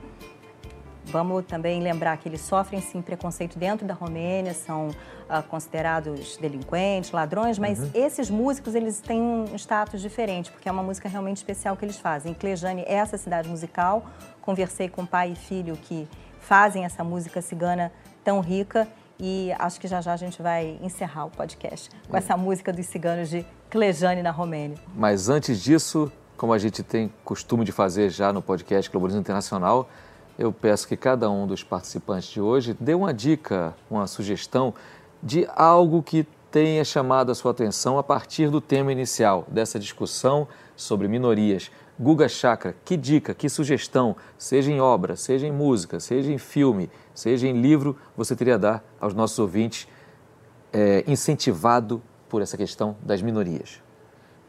Vamos 1.06 1.46
também 1.46 1.82
lembrar 1.82 2.18
que 2.18 2.28
eles 2.28 2.42
sofrem 2.42 2.82
sim 2.82 3.02
preconceito 3.02 3.58
dentro 3.58 3.86
da 3.86 3.94
Romênia, 3.94 4.54
são 4.54 4.88
uh, 4.88 5.44
considerados 5.50 6.38
delinquentes, 6.38 7.12
ladrões, 7.12 7.60
mas 7.60 7.80
uhum. 7.80 7.90
esses 7.94 8.30
músicos 8.30 8.74
eles 8.74 9.00
têm 9.00 9.22
um 9.22 9.56
status 9.56 10.02
diferente, 10.02 10.52
porque 10.52 10.68
é 10.68 10.72
uma 10.72 10.84
música 10.84 11.10
realmente 11.10 11.38
especial 11.38 11.76
que 11.76 11.86
eles 11.86 11.98
fazem. 11.98 12.34
Clejane 12.34 12.84
é 12.84 12.94
essa 12.94 13.18
cidade 13.18 13.50
musical. 13.50 14.06
Conversei 14.42 14.90
com 14.90 15.06
pai 15.06 15.32
e 15.32 15.36
filho 15.36 15.78
que 15.78 16.08
fazem 16.40 16.86
essa 16.86 17.04
música 17.04 17.42
cigana 17.42 17.92
tão 18.24 18.40
rica 18.40 18.88
e 19.20 19.54
acho 19.60 19.80
que 19.80 19.88
já 19.88 20.02
já 20.02 20.14
a 20.14 20.18
gente 20.18 20.42
vai 20.42 20.78
encerrar 20.82 21.26
o 21.26 21.30
podcast 21.30 21.90
com 22.10 22.18
essa 22.18 22.36
música 22.36 22.74
dos 22.74 22.86
ciganos 22.86 23.30
de 23.30 23.46
Clejane 23.70 24.22
na 24.22 24.32
Romênia. 24.32 24.78
Mas 24.96 25.30
antes 25.30 25.62
disso, 25.62 26.12
como 26.36 26.52
a 26.54 26.58
gente 26.58 26.84
tem 26.84 27.12
costume 27.24 27.64
de 27.64 27.72
fazer 27.72 28.10
já 28.10 28.34
no 28.34 28.42
podcast 28.42 28.92
Globalismo 28.92 29.22
Internacional, 29.22 29.88
eu 30.38 30.52
peço 30.52 30.88
que 30.88 30.98
cada 30.98 31.30
um 31.30 31.46
dos 31.46 31.64
participantes 31.64 32.30
de 32.30 32.42
hoje 32.42 32.76
dê 32.80 32.94
uma 32.94 33.14
dica, 33.14 33.76
uma 33.90 34.08
sugestão 34.08 34.74
de 35.22 35.48
algo 35.56 36.02
que 36.02 36.26
tenha 36.52 36.84
chamado 36.84 37.32
a 37.32 37.36
sua 37.36 37.52
atenção 37.52 37.98
a 37.98 38.04
partir 38.04 38.50
do 38.50 38.62
tema 38.62 38.92
inicial 38.92 39.46
dessa 39.48 39.80
discussão 39.80 40.48
sobre 40.76 41.08
minorias. 41.08 41.72
Guga 42.00 42.28
Chakra, 42.28 42.76
que 42.84 42.98
dica, 42.98 43.34
que 43.34 43.48
sugestão, 43.48 44.16
seja 44.38 44.72
em 44.72 44.82
obra, 44.82 45.16
seja 45.16 45.48
em 45.48 45.52
música, 45.52 46.00
seja 46.00 46.32
em 46.32 46.38
filme, 46.38 46.90
seja 47.14 47.48
em 47.48 47.60
livro, 47.62 47.98
você 48.18 48.36
teria 48.36 48.56
a 48.56 48.58
dar 48.58 48.84
aos 49.00 49.14
nossos 49.14 49.38
ouvintes 49.40 49.88
é, 50.72 51.04
incentivado 51.08 52.02
por 52.28 52.42
essa 52.42 52.58
questão 52.58 52.96
das 53.02 53.22
minorias? 53.22 53.82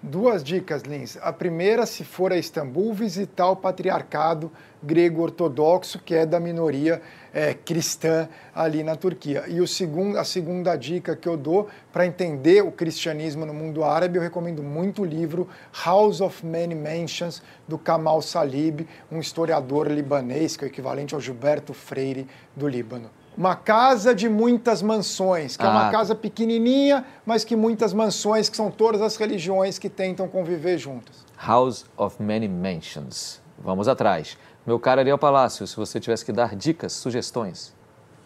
Duas 0.06 0.44
dicas, 0.44 0.82
Lins. 0.82 1.16
A 1.22 1.32
primeira, 1.32 1.86
se 1.86 2.04
for 2.04 2.30
a 2.30 2.36
Istambul, 2.36 2.92
visitar 2.92 3.48
o 3.48 3.56
patriarcado 3.56 4.52
grego-ortodoxo, 4.82 5.98
que 5.98 6.14
é 6.14 6.26
da 6.26 6.38
minoria 6.38 7.00
é, 7.32 7.54
cristã 7.54 8.28
ali 8.54 8.82
na 8.82 8.96
Turquia. 8.96 9.44
E 9.48 9.62
o 9.62 9.66
segundo, 9.66 10.18
a 10.18 10.24
segunda 10.24 10.76
dica 10.76 11.16
que 11.16 11.26
eu 11.26 11.38
dou 11.38 11.70
para 11.90 12.04
entender 12.04 12.62
o 12.62 12.70
cristianismo 12.70 13.46
no 13.46 13.54
mundo 13.54 13.82
árabe, 13.82 14.18
eu 14.18 14.22
recomendo 14.22 14.62
muito 14.62 15.00
o 15.00 15.06
livro 15.06 15.48
House 15.86 16.20
of 16.20 16.44
Many 16.44 16.74
Mansions, 16.74 17.42
do 17.66 17.78
Kamal 17.78 18.20
Salib, 18.20 18.86
um 19.10 19.18
historiador 19.18 19.90
libanês, 19.90 20.54
que 20.54 20.66
é 20.66 20.68
o 20.68 20.70
equivalente 20.70 21.14
ao 21.14 21.20
Gilberto 21.20 21.72
Freire 21.72 22.26
do 22.54 22.68
Líbano 22.68 23.08
uma 23.36 23.56
casa 23.56 24.14
de 24.14 24.28
muitas 24.28 24.82
mansões, 24.82 25.56
que 25.56 25.64
ah. 25.64 25.66
é 25.66 25.70
uma 25.70 25.88
ah. 25.88 25.90
casa 25.90 26.14
pequenininha, 26.14 27.04
mas 27.26 27.44
que 27.44 27.56
muitas 27.56 27.92
mansões, 27.92 28.48
que 28.48 28.56
são 28.56 28.70
todas 28.70 29.02
as 29.02 29.16
religiões 29.16 29.78
que 29.78 29.88
tentam 29.88 30.28
conviver 30.28 30.78
juntas. 30.78 31.24
House 31.36 31.84
of 31.96 32.22
Many 32.22 32.48
Mansions. 32.48 33.40
Vamos 33.58 33.88
atrás. 33.88 34.36
Meu 34.66 34.78
caro 34.78 35.00
Ariel 35.00 35.18
Palácio, 35.18 35.66
se 35.66 35.76
você 35.76 36.00
tivesse 36.00 36.24
que 36.24 36.32
dar 36.32 36.56
dicas, 36.56 36.92
sugestões. 36.92 37.74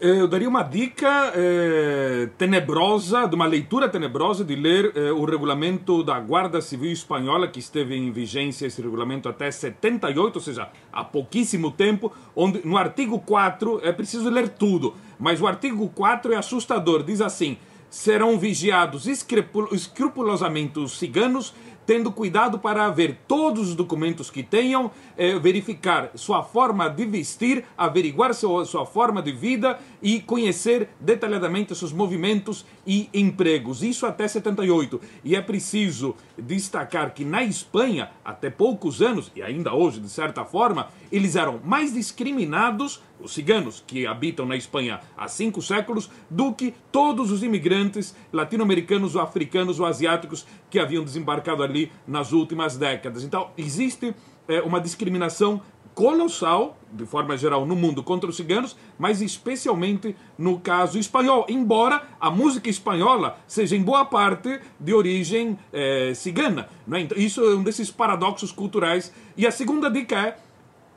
Eu 0.00 0.28
daria 0.28 0.48
uma 0.48 0.62
dica 0.62 1.32
eh, 1.34 2.28
tenebrosa, 2.38 3.26
de 3.26 3.34
uma 3.34 3.46
leitura 3.46 3.88
tenebrosa, 3.88 4.44
de 4.44 4.54
ler 4.54 4.92
eh, 4.94 5.10
o 5.10 5.24
regulamento 5.24 6.04
da 6.04 6.20
Guarda 6.20 6.60
Civil 6.60 6.92
Espanhola, 6.92 7.48
que 7.48 7.58
esteve 7.58 7.96
em 7.96 8.12
vigência 8.12 8.64
esse 8.64 8.80
regulamento 8.80 9.28
até 9.28 9.50
78, 9.50 10.36
ou 10.36 10.40
seja, 10.40 10.68
há 10.92 11.02
pouquíssimo 11.02 11.72
tempo, 11.72 12.12
onde 12.36 12.64
no 12.64 12.76
artigo 12.76 13.18
4, 13.18 13.80
é 13.82 13.90
preciso 13.90 14.30
ler 14.30 14.50
tudo, 14.50 14.94
mas 15.18 15.40
o 15.40 15.48
artigo 15.48 15.88
4 15.88 16.32
é 16.32 16.36
assustador, 16.36 17.02
diz 17.02 17.20
assim, 17.20 17.58
serão 17.90 18.38
vigiados 18.38 19.08
escrupulosamente 19.08 20.78
os 20.78 20.96
ciganos 20.96 21.52
tendo 21.88 22.12
cuidado 22.12 22.58
para 22.58 22.90
ver 22.90 23.16
todos 23.26 23.70
os 23.70 23.74
documentos 23.74 24.30
que 24.30 24.42
tenham, 24.42 24.90
eh, 25.16 25.38
verificar 25.38 26.10
sua 26.16 26.42
forma 26.42 26.86
de 26.86 27.06
vestir, 27.06 27.64
averiguar 27.78 28.34
sua, 28.34 28.66
sua 28.66 28.84
forma 28.84 29.22
de 29.22 29.32
vida 29.32 29.78
e 30.02 30.20
conhecer 30.20 30.90
detalhadamente 31.00 31.74
seus 31.74 31.90
movimentos 31.90 32.66
e 32.88 33.10
empregos. 33.12 33.82
Isso 33.82 34.06
até 34.06 34.26
78. 34.26 34.98
E 35.22 35.36
é 35.36 35.42
preciso 35.42 36.16
destacar 36.38 37.12
que 37.12 37.22
na 37.22 37.44
Espanha, 37.44 38.10
até 38.24 38.48
poucos 38.48 39.02
anos, 39.02 39.30
e 39.36 39.42
ainda 39.42 39.74
hoje 39.74 40.00
de 40.00 40.08
certa 40.08 40.42
forma, 40.42 40.88
eles 41.12 41.36
eram 41.36 41.60
mais 41.62 41.92
discriminados 41.92 43.02
os 43.20 43.34
ciganos 43.34 43.82
que 43.86 44.06
habitam 44.06 44.46
na 44.46 44.56
Espanha 44.56 45.00
há 45.16 45.28
cinco 45.28 45.60
séculos 45.60 46.08
do 46.30 46.54
que 46.54 46.72
todos 46.90 47.30
os 47.30 47.42
imigrantes 47.42 48.14
latino-americanos 48.32 49.16
ou 49.16 49.20
africanos 49.20 49.78
ou 49.78 49.84
asiáticos 49.84 50.46
que 50.70 50.78
haviam 50.78 51.04
desembarcado 51.04 51.62
ali 51.62 51.92
nas 52.06 52.32
últimas 52.32 52.76
décadas. 52.76 53.24
Então, 53.24 53.50
existe 53.58 54.14
é, 54.46 54.62
uma 54.62 54.80
discriminação 54.80 55.60
colossal, 55.98 56.78
de 56.92 57.04
forma 57.04 57.36
geral, 57.36 57.66
no 57.66 57.74
mundo 57.74 58.04
contra 58.04 58.30
os 58.30 58.36
ciganos, 58.36 58.76
mas 58.96 59.20
especialmente 59.20 60.14
no 60.38 60.60
caso 60.60 60.96
espanhol, 60.96 61.44
embora 61.48 62.00
a 62.20 62.30
música 62.30 62.70
espanhola 62.70 63.36
seja 63.48 63.74
em 63.74 63.82
boa 63.82 64.04
parte 64.04 64.60
de 64.78 64.94
origem 64.94 65.58
é, 65.72 66.12
cigana. 66.14 66.68
Né? 66.86 67.00
Então, 67.00 67.18
isso 67.18 67.42
é 67.42 67.56
um 67.56 67.64
desses 67.64 67.90
paradoxos 67.90 68.52
culturais. 68.52 69.12
E 69.36 69.44
a 69.44 69.50
segunda 69.50 69.90
dica 69.90 70.14
é 70.14 70.36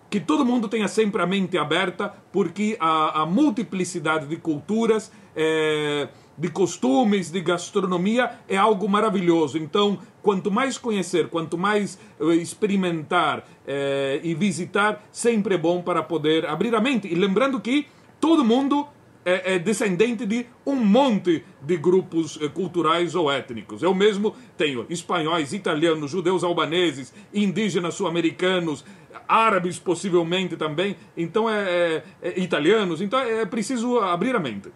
que 0.08 0.20
todo 0.20 0.46
mundo 0.46 0.68
tenha 0.68 0.88
sempre 0.88 1.20
a 1.20 1.26
mente 1.26 1.58
aberta, 1.58 2.14
porque 2.32 2.78
a, 2.80 3.24
a 3.24 3.26
multiplicidade 3.26 4.28
de 4.28 4.36
culturas, 4.36 5.12
é, 5.36 6.10
de 6.38 6.50
costumes, 6.50 7.32
de 7.32 7.42
gastronomia 7.42 8.34
é 8.48 8.56
algo 8.56 8.88
maravilhoso. 8.88 9.58
Então, 9.58 9.98
quanto 10.22 10.52
mais 10.52 10.78
conhecer, 10.78 11.30
quanto 11.30 11.58
mais 11.58 11.98
eh, 12.20 12.36
experimentar 12.36 13.48
é, 13.68 14.20
e 14.24 14.34
visitar, 14.34 15.04
sempre 15.12 15.56
é 15.56 15.58
bom 15.58 15.82
para 15.82 16.04
poder 16.04 16.46
abrir 16.46 16.76
a 16.76 16.80
mente. 16.80 17.08
E 17.08 17.16
lembrando 17.16 17.60
que 17.60 17.88
todo 18.20 18.44
mundo 18.44 18.88
é, 19.24 19.56
é, 19.56 19.60
descendente 19.60 20.26
de 20.26 20.46
um 20.66 20.76
monte 20.76 21.44
de 21.62 21.78
grupos 21.78 22.40
é, 22.42 22.48
culturais 22.48 23.14
ou 23.16 23.32
étnicos. 23.32 23.84
Eu 23.84 23.94
mesmo 23.94 24.36
tenho 24.58 24.86
espanhóis, 24.90 25.54
italianos, 25.54 26.12
judeus 26.12 26.44
albaneses, 26.44 27.14
indígenas 27.34 27.94
sul-americanos, 27.94 28.84
árabes 29.28 29.78
possivelmente 29.78 30.58
também, 30.58 30.96
então 31.16 31.50
é, 31.50 31.64
é, 31.64 32.04
é 32.22 32.40
italianos, 32.40 33.02
então 33.02 33.20
é 33.20 33.46
preciso 33.46 34.00
abrir 34.00 34.36
a 34.36 34.40
mente. 34.40 34.70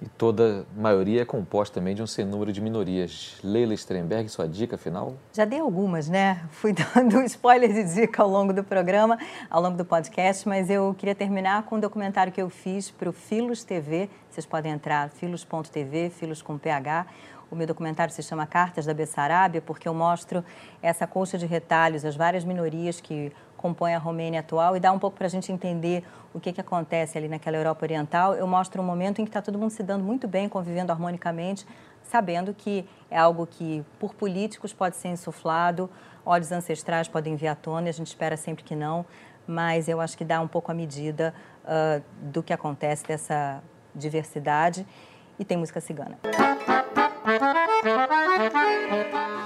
E 0.00 0.08
toda 0.08 0.66
maioria 0.76 1.22
é 1.22 1.24
composta 1.24 1.80
também 1.80 1.94
de 1.94 2.02
um 2.02 2.06
sem 2.06 2.24
número 2.24 2.52
de 2.52 2.60
minorias. 2.60 3.38
Leila 3.42 3.72
Strenberg, 3.74 4.28
sua 4.28 4.46
dica 4.46 4.76
final? 4.76 5.14
Já 5.32 5.44
dei 5.44 5.58
algumas, 5.58 6.08
né? 6.08 6.44
Fui 6.50 6.72
dando 6.94 7.22
spoiler 7.22 7.72
de 7.72 7.94
dica 7.94 8.22
ao 8.22 8.28
longo 8.28 8.52
do 8.52 8.62
programa, 8.62 9.18
ao 9.48 9.62
longo 9.62 9.76
do 9.76 9.84
podcast, 9.84 10.46
mas 10.46 10.68
eu 10.68 10.94
queria 10.98 11.14
terminar 11.14 11.62
com 11.62 11.76
um 11.76 11.80
documentário 11.80 12.32
que 12.32 12.40
eu 12.40 12.50
fiz 12.50 12.90
para 12.90 13.08
o 13.08 13.12
Filos 13.12 13.64
TV. 13.64 14.10
Vocês 14.30 14.44
podem 14.44 14.72
entrar, 14.72 15.08
filos.tv, 15.08 16.10
filos 16.10 16.42
com 16.42 16.58
PH. 16.58 17.06
O 17.50 17.54
meu 17.54 17.66
documentário 17.66 18.12
se 18.12 18.22
chama 18.22 18.44
Cartas 18.44 18.84
da 18.86 18.92
Bessarabia, 18.92 19.62
porque 19.62 19.88
eu 19.88 19.94
mostro 19.94 20.44
essa 20.82 21.06
colcha 21.06 21.38
de 21.38 21.46
retalhos, 21.46 22.04
as 22.04 22.16
várias 22.16 22.44
minorias 22.44 23.00
que 23.00 23.32
compõem 23.66 23.96
a 23.96 23.98
Romênia 23.98 24.40
atual 24.40 24.76
e 24.76 24.80
dá 24.80 24.92
um 24.92 24.98
pouco 24.98 25.16
para 25.16 25.26
a 25.26 25.30
gente 25.30 25.50
entender 25.50 26.04
o 26.32 26.38
que, 26.38 26.52
que 26.52 26.60
acontece 26.60 27.18
ali 27.18 27.26
naquela 27.26 27.56
Europa 27.56 27.84
Oriental. 27.84 28.34
Eu 28.34 28.46
mostro 28.46 28.80
um 28.80 28.84
momento 28.84 29.20
em 29.20 29.24
que 29.24 29.28
está 29.28 29.42
todo 29.42 29.58
mundo 29.58 29.70
se 29.70 29.82
dando 29.82 30.04
muito 30.04 30.28
bem, 30.28 30.48
convivendo 30.48 30.92
harmonicamente, 30.92 31.66
sabendo 32.04 32.54
que 32.54 32.88
é 33.10 33.18
algo 33.18 33.44
que, 33.44 33.84
por 33.98 34.14
políticos, 34.14 34.72
pode 34.72 34.94
ser 34.94 35.08
insuflado, 35.08 35.90
ódios 36.24 36.52
ancestrais 36.52 37.08
podem 37.08 37.34
vir 37.34 37.48
à 37.48 37.56
tona, 37.56 37.88
e 37.88 37.90
a 37.90 37.92
gente 37.92 38.06
espera 38.06 38.36
sempre 38.36 38.62
que 38.62 38.76
não, 38.76 39.04
mas 39.48 39.88
eu 39.88 40.00
acho 40.00 40.16
que 40.16 40.24
dá 40.24 40.40
um 40.40 40.48
pouco 40.48 40.70
a 40.70 40.74
medida 40.74 41.34
uh, 41.64 42.00
do 42.22 42.42
que 42.42 42.52
acontece 42.52 43.04
dessa 43.04 43.60
diversidade. 43.92 44.86
E 45.38 45.44
tem 45.44 45.56
música 45.56 45.80
cigana. 45.80 46.18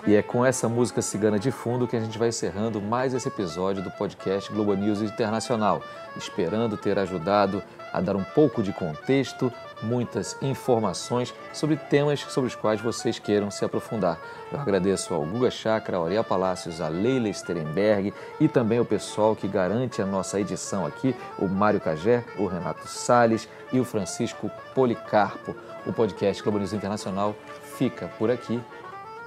E 0.06 0.14
é 0.14 0.22
com 0.22 0.44
essa 0.44 0.68
música 0.68 1.02
cigana 1.02 1.38
de 1.38 1.50
fundo 1.50 1.86
que 1.86 1.94
a 1.94 2.00
gente 2.00 2.18
vai 2.18 2.28
encerrando 2.28 2.80
mais 2.80 3.12
esse 3.12 3.28
episódio 3.28 3.82
do 3.82 3.90
podcast 3.90 4.50
Globo 4.50 4.74
News 4.74 5.02
Internacional, 5.02 5.82
esperando 6.16 6.76
ter 6.76 6.98
ajudado 6.98 7.62
a 7.92 8.00
dar 8.00 8.16
um 8.16 8.24
pouco 8.24 8.62
de 8.62 8.72
contexto, 8.72 9.52
muitas 9.82 10.36
informações 10.40 11.34
sobre 11.52 11.76
temas 11.76 12.20
sobre 12.20 12.48
os 12.48 12.54
quais 12.54 12.80
vocês 12.80 13.18
queiram 13.18 13.50
se 13.50 13.64
aprofundar. 13.64 14.18
Eu 14.50 14.58
agradeço 14.60 15.12
ao 15.12 15.24
Guga 15.24 15.50
Chakra, 15.50 15.96
ao 15.96 16.04
Aurea 16.04 16.24
Palácios, 16.24 16.80
a 16.80 16.88
Leila 16.88 17.32
Sterenberg 17.32 18.14
e 18.38 18.48
também 18.48 18.78
ao 18.78 18.84
pessoal 18.84 19.36
que 19.36 19.48
garante 19.48 20.00
a 20.00 20.06
nossa 20.06 20.40
edição 20.40 20.86
aqui, 20.86 21.14
o 21.38 21.46
Mário 21.46 21.80
Cagé, 21.80 22.24
o 22.38 22.46
Renato 22.46 22.88
Sales 22.88 23.48
e 23.72 23.78
o 23.78 23.84
Francisco 23.84 24.50
Policarpo. 24.74 25.54
O 25.86 25.92
podcast 25.92 26.42
Globo 26.42 26.58
News 26.58 26.72
Internacional 26.72 27.34
fica 27.76 28.08
por 28.18 28.30
aqui. 28.30 28.60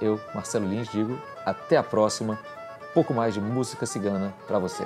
Eu, 0.00 0.20
Marcelo 0.34 0.66
Lins, 0.66 0.88
digo 0.90 1.18
até 1.44 1.76
a 1.76 1.82
próxima. 1.82 2.38
Pouco 2.92 3.12
mais 3.12 3.34
de 3.34 3.40
música 3.40 3.86
cigana 3.86 4.32
para 4.46 4.58
você. 4.58 4.84